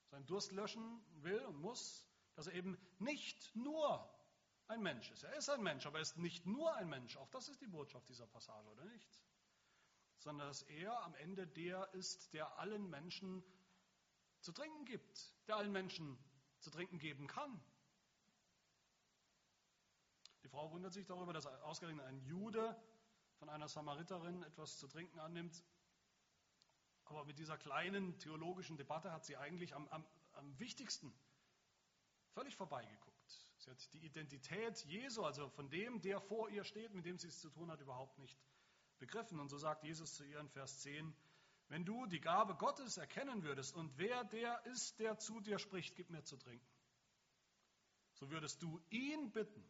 [0.08, 4.10] seinen Durst löschen will und muss, dass er eben nicht nur
[4.68, 5.24] ein Mensch ist.
[5.24, 7.18] Er ist ein Mensch, aber er ist nicht nur ein Mensch.
[7.18, 9.22] Auch das ist die Botschaft dieser Passage, oder nicht?
[10.20, 13.44] Sondern dass er am Ende der ist, der allen Menschen
[14.42, 16.18] zu trinken gibt, der allen Menschen
[16.60, 17.62] zu trinken geben kann.
[20.44, 22.76] Die Frau wundert sich darüber, dass ausgerechnet ein Jude
[23.38, 25.64] von einer Samariterin etwas zu trinken annimmt.
[27.12, 31.14] Aber mit dieser kleinen theologischen Debatte hat sie eigentlich am, am, am wichtigsten
[32.30, 33.48] völlig vorbeigeguckt.
[33.58, 37.28] Sie hat die Identität Jesu, also von dem, der vor ihr steht, mit dem sie
[37.28, 38.40] es zu tun hat, überhaupt nicht
[38.98, 39.42] begriffen.
[39.42, 41.14] Und so sagt Jesus zu ihr in Vers 10,
[41.68, 45.98] wenn du die Gabe Gottes erkennen würdest und wer der ist, der zu dir spricht,
[45.98, 46.66] gib mir zu trinken,
[48.14, 49.70] so würdest du ihn bitten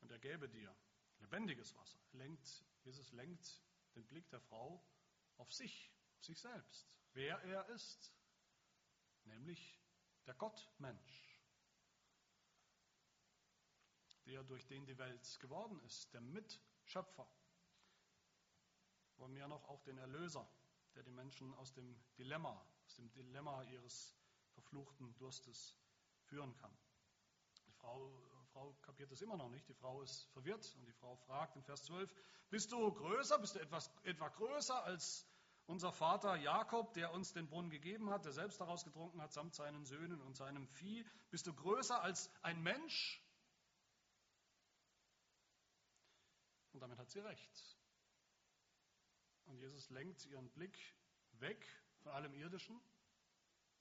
[0.00, 0.72] und er gäbe dir
[1.18, 1.98] lebendiges Wasser.
[2.12, 3.60] Lenkt, Jesus lenkt
[3.96, 4.80] den Blick der Frau
[5.38, 8.12] auf sich, sich selbst, wer er ist,
[9.24, 9.80] nämlich
[10.26, 11.40] der Gottmensch,
[14.26, 17.28] der durch den die Welt geworden ist, der Mitschöpfer
[19.18, 20.48] aber mehr noch auch den Erlöser,
[20.94, 24.16] der die Menschen aus dem Dilemma, aus dem Dilemma ihres
[24.52, 25.76] verfluchten Durstes
[26.22, 26.76] führen kann.
[27.66, 28.27] Die Frau,
[28.58, 29.68] Frau kapiert das immer noch nicht.
[29.68, 32.12] Die Frau ist verwirrt und die Frau fragt in Vers 12,
[32.50, 35.24] bist du größer, bist du etwas, etwa größer als
[35.66, 39.54] unser Vater Jakob, der uns den Brunnen gegeben hat, der selbst daraus getrunken hat, samt
[39.54, 41.06] seinen Söhnen und seinem Vieh?
[41.30, 43.22] Bist du größer als ein Mensch?
[46.72, 47.78] Und damit hat sie recht.
[49.44, 50.76] Und Jesus lenkt ihren Blick
[51.34, 51.64] weg
[52.02, 52.80] von allem Irdischen,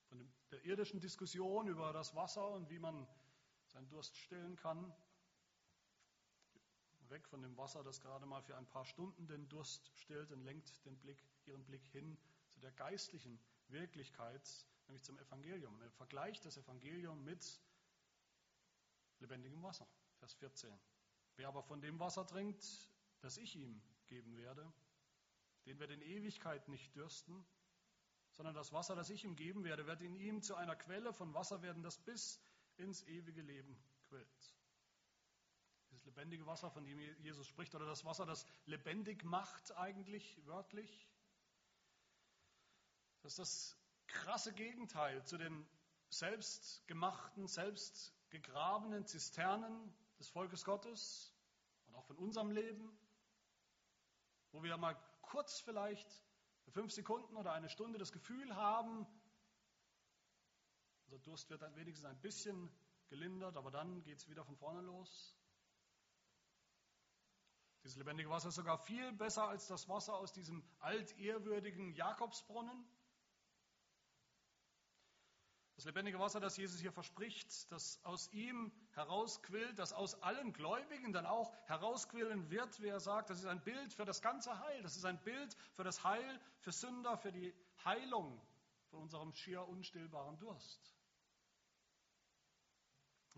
[0.09, 3.07] von der irdischen Diskussion über das Wasser und wie man
[3.77, 4.91] seinen Durst stillen kann.
[7.09, 10.43] Weg von dem Wasser, das gerade mal für ein paar Stunden den Durst stillt und
[10.43, 12.17] lenkt den Blick, ihren Blick hin
[12.49, 14.49] zu der geistlichen Wirklichkeit,
[14.87, 15.79] nämlich zum Evangelium.
[15.79, 17.61] Er vergleicht das Evangelium mit
[19.19, 19.87] lebendigem Wasser.
[20.17, 20.73] Vers 14.
[21.35, 22.65] Wer aber von dem Wasser trinkt,
[23.21, 24.73] das ich ihm geben werde,
[25.67, 27.45] den wird in Ewigkeit nicht dürsten,
[28.31, 31.35] sondern das Wasser, das ich ihm geben werde, wird in ihm zu einer Quelle von
[31.35, 32.41] Wasser werden, das bis
[32.77, 34.55] ins ewige Leben quillt.
[35.89, 41.07] Dieses lebendige Wasser, von dem Jesus spricht, oder das Wasser, das lebendig macht eigentlich wörtlich,
[43.21, 45.67] das ist das krasse Gegenteil zu den
[46.09, 51.33] selbstgemachten, selbstgegrabenen Zisternen des Volkes Gottes
[51.87, 52.97] und auch von unserem Leben,
[54.51, 56.09] wo wir mal kurz vielleicht
[56.63, 59.05] für fünf Sekunden oder eine Stunde das Gefühl haben,
[61.07, 62.69] unser Durst wird dann wenigstens ein bisschen
[63.07, 65.35] gelindert, aber dann geht es wieder von vorne los.
[67.83, 72.85] Dieses lebendige Wasser ist sogar viel besser als das Wasser aus diesem altehrwürdigen Jakobsbrunnen.
[75.77, 81.13] Das lebendige Wasser, das Jesus hier verspricht, das aus ihm herausquillt, das aus allen Gläubigen
[81.13, 84.81] dann auch herausquillen wird, wie er sagt, das ist ein Bild für das ganze Heil.
[84.81, 87.53] Das ist ein Bild für das Heil, für Sünder, für die
[87.85, 88.41] Heilung
[88.89, 90.96] von unserem schier unstillbaren Durst.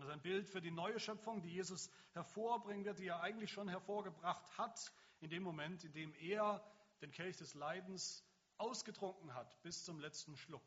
[0.00, 3.52] Das ist ein Bild für die neue Schöpfung, die Jesus hervorbringen wird, die er eigentlich
[3.52, 6.64] schon hervorgebracht hat, in dem Moment, in dem er
[7.02, 8.24] den Kelch des Leidens
[8.56, 10.64] ausgetrunken hat, bis zum letzten Schluck.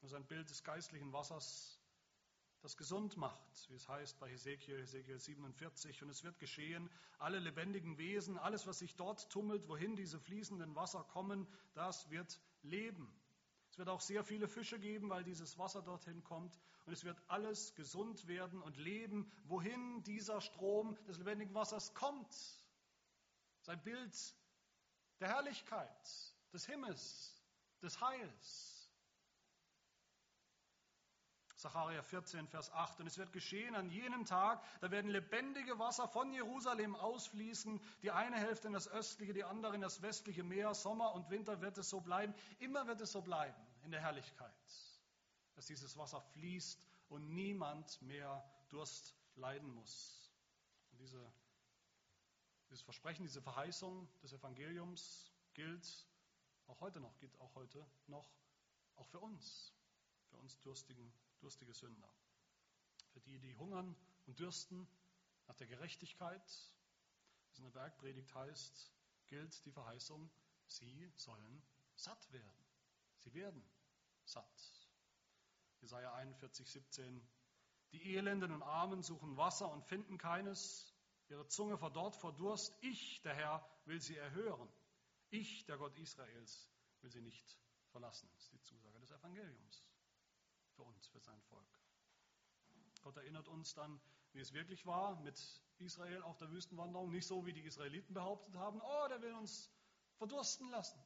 [0.00, 1.78] Das ist ein Bild des geistlichen Wassers,
[2.62, 6.02] das gesund macht, wie es heißt bei Hesekiel, Hesekiel 47.
[6.02, 10.74] Und es wird geschehen, alle lebendigen Wesen, alles, was sich dort tummelt, wohin diese fließenden
[10.74, 13.14] Wasser kommen, das wird leben.
[13.70, 16.58] Es wird auch sehr viele Fische geben, weil dieses Wasser dorthin kommt.
[16.86, 22.34] Und es wird alles gesund werden und leben, wohin dieser Strom des lebendigen Wassers kommt.
[23.62, 24.16] Sein Bild
[25.20, 27.40] der Herrlichkeit, des Himmels,
[27.82, 28.79] des Heils.
[31.60, 33.00] Sacharja 14, Vers 8.
[33.00, 38.10] Und es wird geschehen an jenem Tag, da werden lebendige Wasser von Jerusalem ausfließen, die
[38.10, 40.74] eine Hälfte in das östliche, die andere in das westliche Meer.
[40.74, 42.34] Sommer und Winter wird es so bleiben.
[42.58, 44.54] Immer wird es so bleiben in der Herrlichkeit,
[45.54, 50.32] dass dieses Wasser fließt und niemand mehr Durst leiden muss.
[50.92, 51.32] Und diese,
[52.68, 56.06] dieses Versprechen, diese Verheißung des Evangeliums gilt
[56.68, 58.30] auch heute noch, gilt auch heute noch,
[58.96, 59.74] auch für uns,
[60.30, 62.08] für uns durstigen durstige Sünder.
[63.12, 64.88] Für die, die hungern und dürsten
[65.46, 66.42] nach der Gerechtigkeit,
[67.48, 68.92] was in der Bergpredigt heißt,
[69.26, 70.30] gilt die Verheißung,
[70.66, 71.62] sie sollen
[71.96, 72.64] satt werden.
[73.18, 73.62] Sie werden
[74.24, 74.88] satt.
[75.80, 77.28] Jesaja 41, 17.
[77.92, 80.94] Die Elenden und Armen suchen Wasser und finden keines.
[81.28, 82.76] Ihre Zunge verdorrt vor Durst.
[82.82, 84.68] Ich, der Herr, will sie erhören.
[85.30, 86.70] Ich, der Gott Israels,
[87.00, 88.28] will sie nicht verlassen.
[88.34, 89.89] Das ist die Zusage des Evangeliums
[90.80, 91.80] für uns, für sein Volk.
[93.02, 94.00] Gott erinnert uns dann,
[94.32, 95.38] wie es wirklich war mit
[95.78, 97.10] Israel auf der Wüstenwanderung.
[97.10, 99.70] Nicht so, wie die Israeliten behauptet haben, oh, der will uns
[100.16, 100.98] verdursten lassen.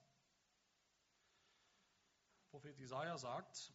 [2.51, 3.73] Prophet Isaiah sagt,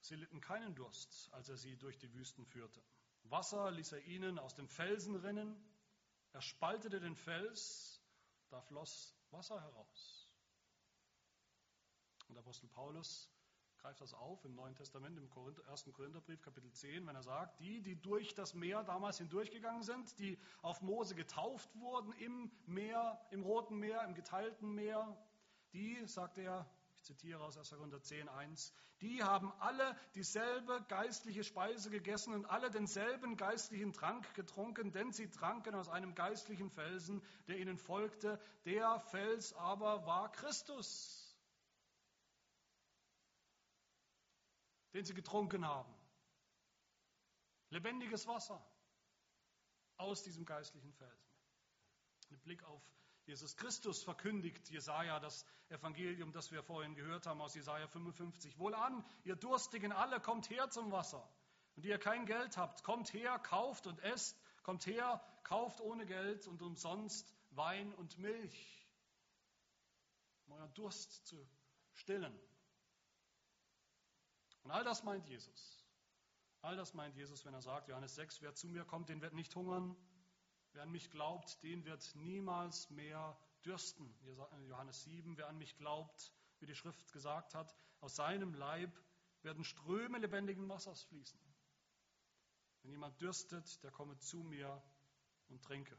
[0.00, 2.80] sie litten keinen Durst, als er sie durch die Wüsten führte.
[3.24, 5.56] Wasser ließ er ihnen aus dem Felsen rinnen,
[6.32, 8.00] er spaltete den Fels,
[8.50, 10.30] da floss Wasser heraus.
[12.28, 13.28] Und Apostel Paulus
[13.86, 15.84] greift das auf im Neuen Testament, im Korinther, 1.
[15.94, 20.36] Korintherbrief, Kapitel 10, wenn er sagt, die, die durch das Meer damals hindurchgegangen sind, die
[20.60, 25.16] auf Mose getauft wurden im Meer, im Roten Meer, im geteilten Meer,
[25.72, 27.70] die, sagt er, ich zitiere aus 1.
[27.70, 28.72] Korinther 10, 1,
[29.02, 35.30] die haben alle dieselbe geistliche Speise gegessen und alle denselben geistlichen Trank getrunken, denn sie
[35.30, 38.40] tranken aus einem geistlichen Felsen, der ihnen folgte.
[38.64, 41.25] Der Fels aber war Christus.
[44.96, 45.94] Den sie getrunken haben.
[47.68, 48.66] Lebendiges Wasser
[49.98, 51.28] aus diesem geistlichen Felsen.
[52.30, 52.82] Mit Blick auf
[53.26, 58.58] Jesus Christus verkündigt Jesaja das Evangelium, das wir vorhin gehört haben aus Jesaja 55.
[58.58, 61.28] Wohlan, ihr Durstigen alle, kommt her zum Wasser.
[61.74, 64.40] Und ihr kein Geld habt, kommt her, kauft und esst.
[64.62, 68.88] Kommt her, kauft ohne Geld und umsonst Wein und Milch,
[70.46, 71.46] um euren Durst zu
[71.92, 72.34] stillen.
[74.66, 75.86] Und all das meint Jesus.
[76.60, 79.32] All das meint Jesus, wenn er sagt, Johannes 6, wer zu mir kommt, den wird
[79.32, 79.96] nicht hungern.
[80.72, 84.12] Wer an mich glaubt, den wird niemals mehr dürsten.
[84.66, 88.90] Johannes 7, wer an mich glaubt, wie die Schrift gesagt hat, aus seinem Leib
[89.42, 91.38] werden Ströme lebendigen Wassers fließen.
[92.82, 94.82] Wenn jemand dürstet, der komme zu mir
[95.46, 95.96] und trinke.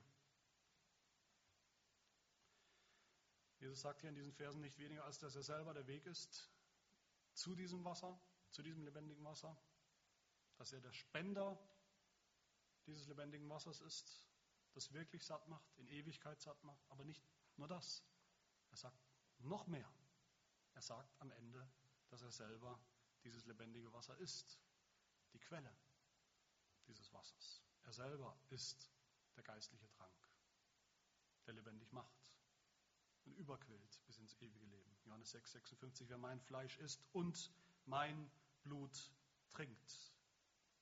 [3.59, 6.51] Jesus sagt hier in diesen Versen nicht weniger, als dass er selber der Weg ist
[7.34, 8.20] zu diesem Wasser,
[8.51, 9.55] zu diesem lebendigen Wasser,
[10.57, 11.57] dass er der Spender
[12.85, 14.23] dieses lebendigen Wassers ist,
[14.73, 16.83] das wirklich satt macht, in Ewigkeit satt macht.
[16.89, 17.23] Aber nicht
[17.57, 18.03] nur das.
[18.69, 18.99] Er sagt
[19.39, 19.91] noch mehr.
[20.73, 21.67] Er sagt am Ende,
[22.09, 22.79] dass er selber
[23.23, 24.59] dieses lebendige Wasser ist,
[25.33, 25.75] die Quelle
[26.87, 27.61] dieses Wassers.
[27.83, 28.89] Er selber ist
[29.35, 30.29] der geistliche Trank,
[31.45, 32.27] der lebendig macht
[33.25, 34.97] und überquillt bis ins ewige Leben.
[35.05, 37.51] Johannes 6, 56, wer mein Fleisch isst und
[37.88, 38.29] mein
[38.63, 39.11] Blut
[39.49, 40.13] trinkt,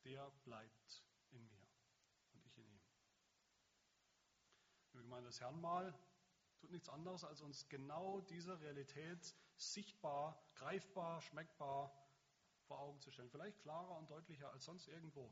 [0.04, 1.68] der bleibt in mir
[2.34, 2.82] und ich in ihm.
[4.92, 5.98] Liebe Gemeinde des Herrn mal
[6.58, 11.94] tut nichts anderes, als uns genau diese Realität sichtbar, greifbar, schmeckbar
[12.64, 13.30] vor Augen zu stellen.
[13.30, 15.32] Vielleicht klarer und deutlicher als sonst irgendwo.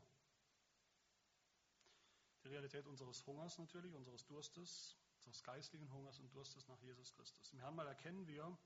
[2.44, 7.50] Die Realität unseres Hungers natürlich, unseres Durstes, unseres geistlichen Hungers und Durstes nach Jesus Christus.
[7.52, 8.56] Im Herrn mal erkennen wir,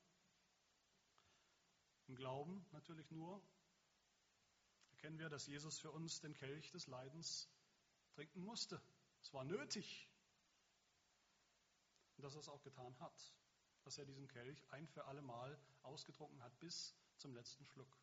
[2.08, 3.42] im Glauben natürlich nur,
[4.90, 7.48] erkennen wir, dass Jesus für uns den Kelch des Leidens
[8.14, 8.80] trinken musste.
[9.22, 10.08] Es war nötig.
[12.16, 13.34] Und dass er es auch getan hat.
[13.84, 17.96] Dass er diesen Kelch ein für alle Mal ausgetrunken hat bis zum letzten Schluck.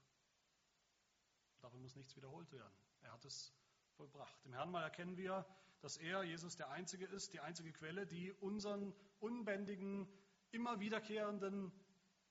[1.60, 2.78] Davon muss nichts wiederholt werden.
[3.02, 3.54] Er hat es
[3.98, 4.46] vollbracht.
[4.46, 5.46] Im Herrn mal erkennen wir,
[5.82, 10.08] dass er, Jesus, der Einzige ist, die einzige Quelle, die unseren unbändigen,
[10.52, 11.72] immer wiederkehrenden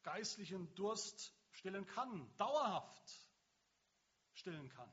[0.02, 3.28] geistlichen Durst stillen kann, dauerhaft
[4.34, 4.90] stillen kann.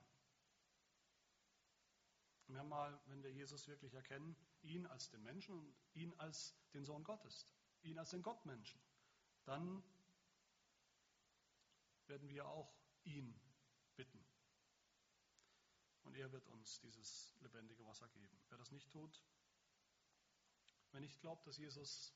[2.47, 6.53] Wir haben mal, wenn wir Jesus wirklich erkennen, ihn als den Menschen und ihn als
[6.74, 7.47] den Sohn Gottes,
[7.82, 8.82] ihn als den Gottmenschen,
[9.45, 9.84] dann
[12.07, 13.39] werden wir auch ihn
[13.95, 14.24] bitten.
[16.03, 18.38] Und er wird uns dieses lebendige Wasser geben.
[18.49, 19.24] Wer das nicht tut,
[20.91, 22.14] wer nicht glaubt, dass Jesus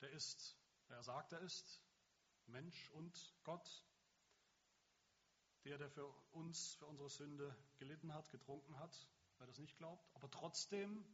[0.00, 1.80] der ist, wer er sagt, er ist,
[2.46, 3.84] Mensch und Gott,
[5.64, 10.08] der, der für uns, für unsere Sünde gelitten hat, getrunken hat, wer das nicht glaubt,
[10.14, 11.04] aber trotzdem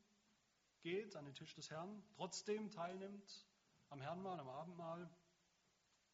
[0.83, 3.47] geht an den Tisch des Herrn, trotzdem teilnimmt
[3.91, 5.11] am Herrnmahl, am Abendmahl,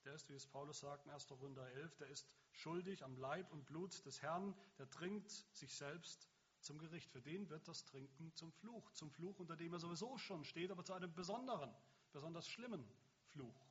[0.04, 1.26] der ist, wie es Paulus sagt in 1.
[1.26, 6.28] Korinther 11, der ist schuldig am Leib und Blut des Herrn, der trinkt sich selbst
[6.60, 7.10] zum Gericht.
[7.10, 10.70] Für den wird das Trinken zum Fluch, zum Fluch, unter dem er sowieso schon steht,
[10.70, 11.74] aber zu einem besonderen,
[12.12, 12.88] besonders schlimmen
[13.30, 13.65] Fluch.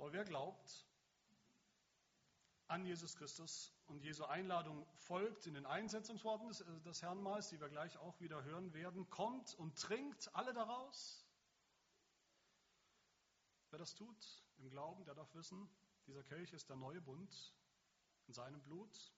[0.00, 0.86] Aber wer glaubt
[2.68, 7.50] an Jesus Christus und Jesu Einladung folgt in den Einsetzungsworten des, äh, des Herrn Mahls,
[7.50, 11.26] die wir gleich auch wieder hören werden, kommt und trinkt alle daraus?
[13.68, 15.68] Wer das tut im Glauben, der darf wissen,
[16.06, 17.54] dieser Kelch ist der neue Bund
[18.26, 19.12] in seinem Blut.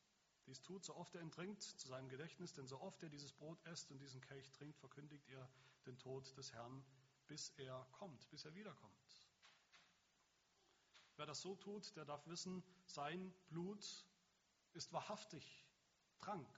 [0.46, 3.32] Dies tut, so oft er ihn trinkt, zu seinem Gedächtnis, denn so oft er dieses
[3.32, 5.48] Brot esst und diesen Kelch trinkt, verkündigt er
[5.86, 6.84] den Tod des Herrn,
[7.28, 9.01] bis er kommt, bis er wiederkommt.
[11.16, 13.84] Wer das so tut, der darf wissen, sein Blut
[14.72, 15.44] ist wahrhaftig
[16.18, 16.48] Trank.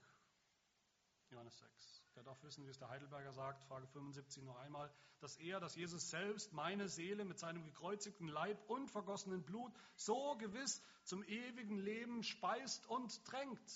[1.29, 2.03] Johannes 6.
[2.15, 4.89] Der darf wissen, wie es der Heidelberger sagt, Frage 75 noch einmal,
[5.19, 10.37] dass er, dass Jesus selbst meine Seele mit seinem gekreuzigten Leib und vergossenen Blut so
[10.37, 13.71] gewiss zum ewigen Leben speist und tränkt.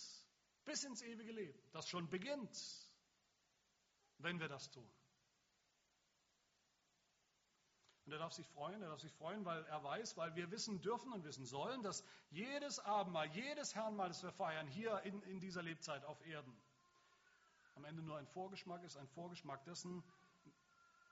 [0.64, 2.58] Bis ins ewige Leben, das schon beginnt,
[4.20, 4.90] wenn wir das tun.
[8.10, 10.82] Und er darf sich freuen, er darf sich freuen, weil er weiß, weil wir wissen
[10.82, 15.40] dürfen und wissen sollen, dass jedes Abendmahl, jedes Herrnmahl, das wir feiern, hier in, in
[15.40, 16.52] dieser Lebzeit auf Erden,
[17.76, 20.04] am Ende nur ein Vorgeschmack ist, ein Vorgeschmack dessen,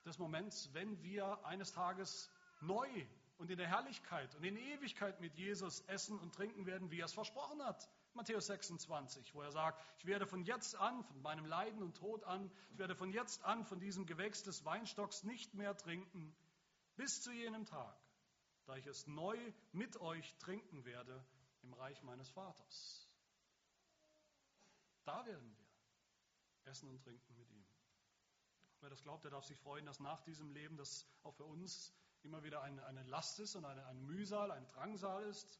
[0.06, 2.32] des Moments, wenn wir eines Tages
[2.62, 2.90] neu
[3.38, 7.06] und in der Herrlichkeit und in Ewigkeit mit Jesus essen und trinken werden, wie er
[7.06, 7.88] es versprochen hat.
[8.16, 12.24] Matthäus 26, wo er sagt, ich werde von jetzt an, von meinem Leiden und Tod
[12.24, 16.36] an, ich werde von jetzt an von diesem Gewächs des Weinstocks nicht mehr trinken,
[16.98, 17.98] bis zu jenem Tag,
[18.66, 19.38] da ich es neu
[19.72, 21.26] mit euch trinken werde
[21.62, 23.08] im Reich meines Vaters.
[25.06, 25.68] Da werden wir
[26.70, 27.66] essen und trinken mit ihm.
[28.82, 31.94] Wer das glaubt, der darf sich freuen, dass nach diesem Leben das auch für uns
[32.24, 35.60] immer wieder eine, eine Last ist und eine, ein Mühsal, ein Drangsal ist.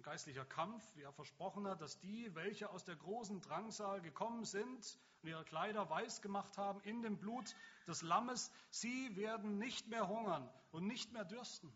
[0.00, 4.46] Ein geistlicher Kampf, wie er versprochen hat, dass die, welche aus der großen Drangsal gekommen
[4.46, 7.54] sind und ihre Kleider weiß gemacht haben in dem Blut
[7.86, 11.70] des Lammes, sie werden nicht mehr hungern und nicht mehr dürsten.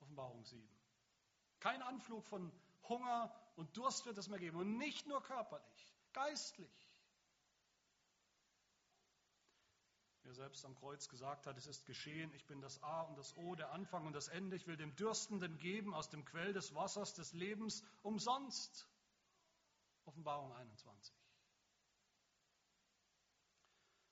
[0.00, 0.68] Offenbarung 7.
[1.60, 2.50] Kein Anflug von
[2.88, 4.58] Hunger und Durst wird es mehr geben.
[4.58, 6.81] Und nicht nur körperlich, geistlich.
[10.32, 13.36] Er selbst am Kreuz gesagt hat, es ist geschehen, ich bin das A und das
[13.36, 16.74] O, der Anfang und das Ende, ich will dem Dürstenden geben aus dem Quell des
[16.74, 18.88] Wassers des Lebens umsonst.
[20.06, 21.14] Offenbarung 21.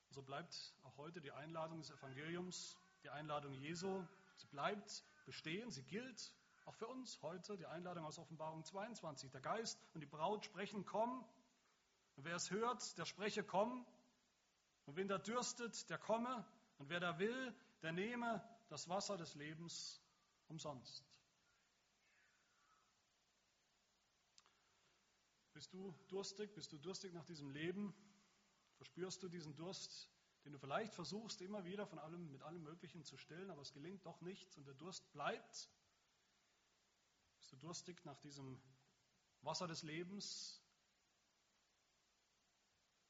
[0.09, 4.05] Und so bleibt auch heute die Einladung des Evangeliums, die Einladung Jesu,
[4.37, 6.35] sie bleibt bestehen, sie gilt
[6.67, 9.31] auch für uns heute, die Einladung aus Offenbarung 22.
[9.31, 11.25] Der Geist und die Braut sprechen, komm.
[12.17, 13.87] Und wer es hört, der spreche, komm.
[14.91, 16.45] Und wen da dürstet, der komme.
[16.79, 20.03] Und wer da will, der nehme das Wasser des Lebens
[20.49, 21.09] umsonst.
[25.53, 26.53] Bist du durstig?
[26.57, 27.95] Bist du durstig nach diesem Leben?
[28.79, 30.11] Verspürst du diesen Durst,
[30.45, 33.73] den du vielleicht versuchst, immer wieder von allem, mit allem Möglichen zu stillen, aber es
[33.73, 35.71] gelingt doch nicht und der Durst bleibt?
[37.37, 38.61] Bist du durstig nach diesem
[39.43, 40.61] Wasser des Lebens,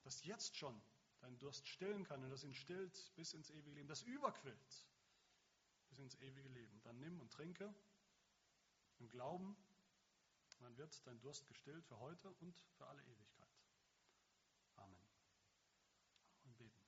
[0.03, 0.79] das jetzt schon
[1.21, 4.87] deinen Durst stillen kann und das ihn stillt bis ins ewige Leben, das überquillt
[5.89, 6.81] bis ins ewige Leben.
[6.83, 7.75] Dann nimm und trinke
[8.99, 9.57] im Glauben,
[10.61, 13.49] dann wird dein Durst gestillt für heute und für alle Ewigkeit.
[14.77, 14.99] Amen.
[16.45, 16.81] Und beten.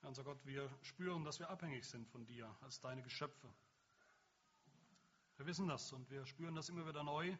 [0.00, 3.52] Herr unser Gott, wir spüren, dass wir abhängig sind von dir als deine Geschöpfe.
[5.36, 7.36] Wir wissen das und wir spüren das immer wieder neu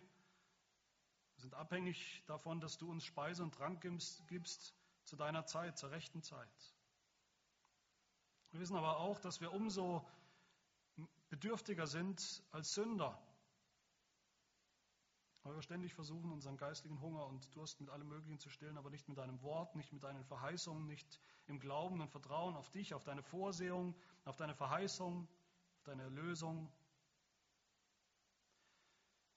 [1.43, 4.74] sind abhängig davon, dass du uns Speise und Trank gibst, gibst
[5.05, 6.49] zu deiner Zeit, zur rechten Zeit.
[8.53, 10.07] Wir wissen aber auch, dass wir umso
[11.30, 13.20] bedürftiger sind als Sünder,
[15.43, 18.90] weil wir ständig versuchen, unseren geistlichen Hunger und Durst mit allem Möglichen zu stillen, aber
[18.90, 22.95] nicht mit deinem Wort, nicht mit deinen Verheißungen, nicht im Glauben und Vertrauen auf dich,
[22.95, 25.26] auf deine Vorsehung, auf deine Verheißung,
[25.78, 26.70] auf deine Erlösung.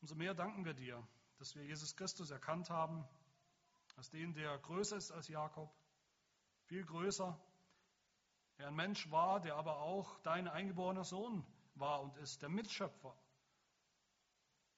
[0.02, 3.06] Umso mehr danken wir dir, dass wir Jesus Christus erkannt haben,
[3.96, 5.74] als den, der größer ist als Jakob,
[6.66, 7.40] viel größer,
[8.58, 13.16] der ein Mensch war, der aber auch dein eingeborener Sohn war und ist, der Mitschöpfer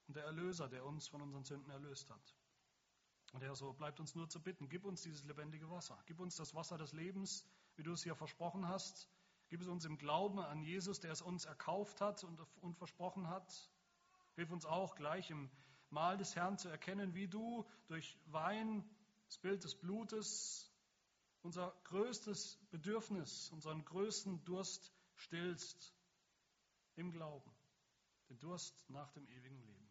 [0.07, 2.35] und der Erlöser, der uns von unseren Sünden erlöst hat.
[3.33, 6.35] Und Herr, so bleibt uns nur zu bitten, gib uns dieses lebendige Wasser, gib uns
[6.35, 7.45] das Wasser des Lebens,
[7.75, 9.09] wie du es hier versprochen hast,
[9.49, 13.27] gib es uns im Glauben an Jesus, der es uns erkauft hat und, und versprochen
[13.27, 13.53] hat.
[14.35, 15.49] Hilf uns auch gleich im
[15.89, 18.83] Mahl des Herrn zu erkennen, wie du durch Wein,
[19.27, 20.71] das Bild des Blutes,
[21.43, 25.93] unser größtes Bedürfnis, unseren größten Durst stillst
[26.95, 27.51] im Glauben,
[28.29, 29.86] den Durst nach dem ewigen Leben.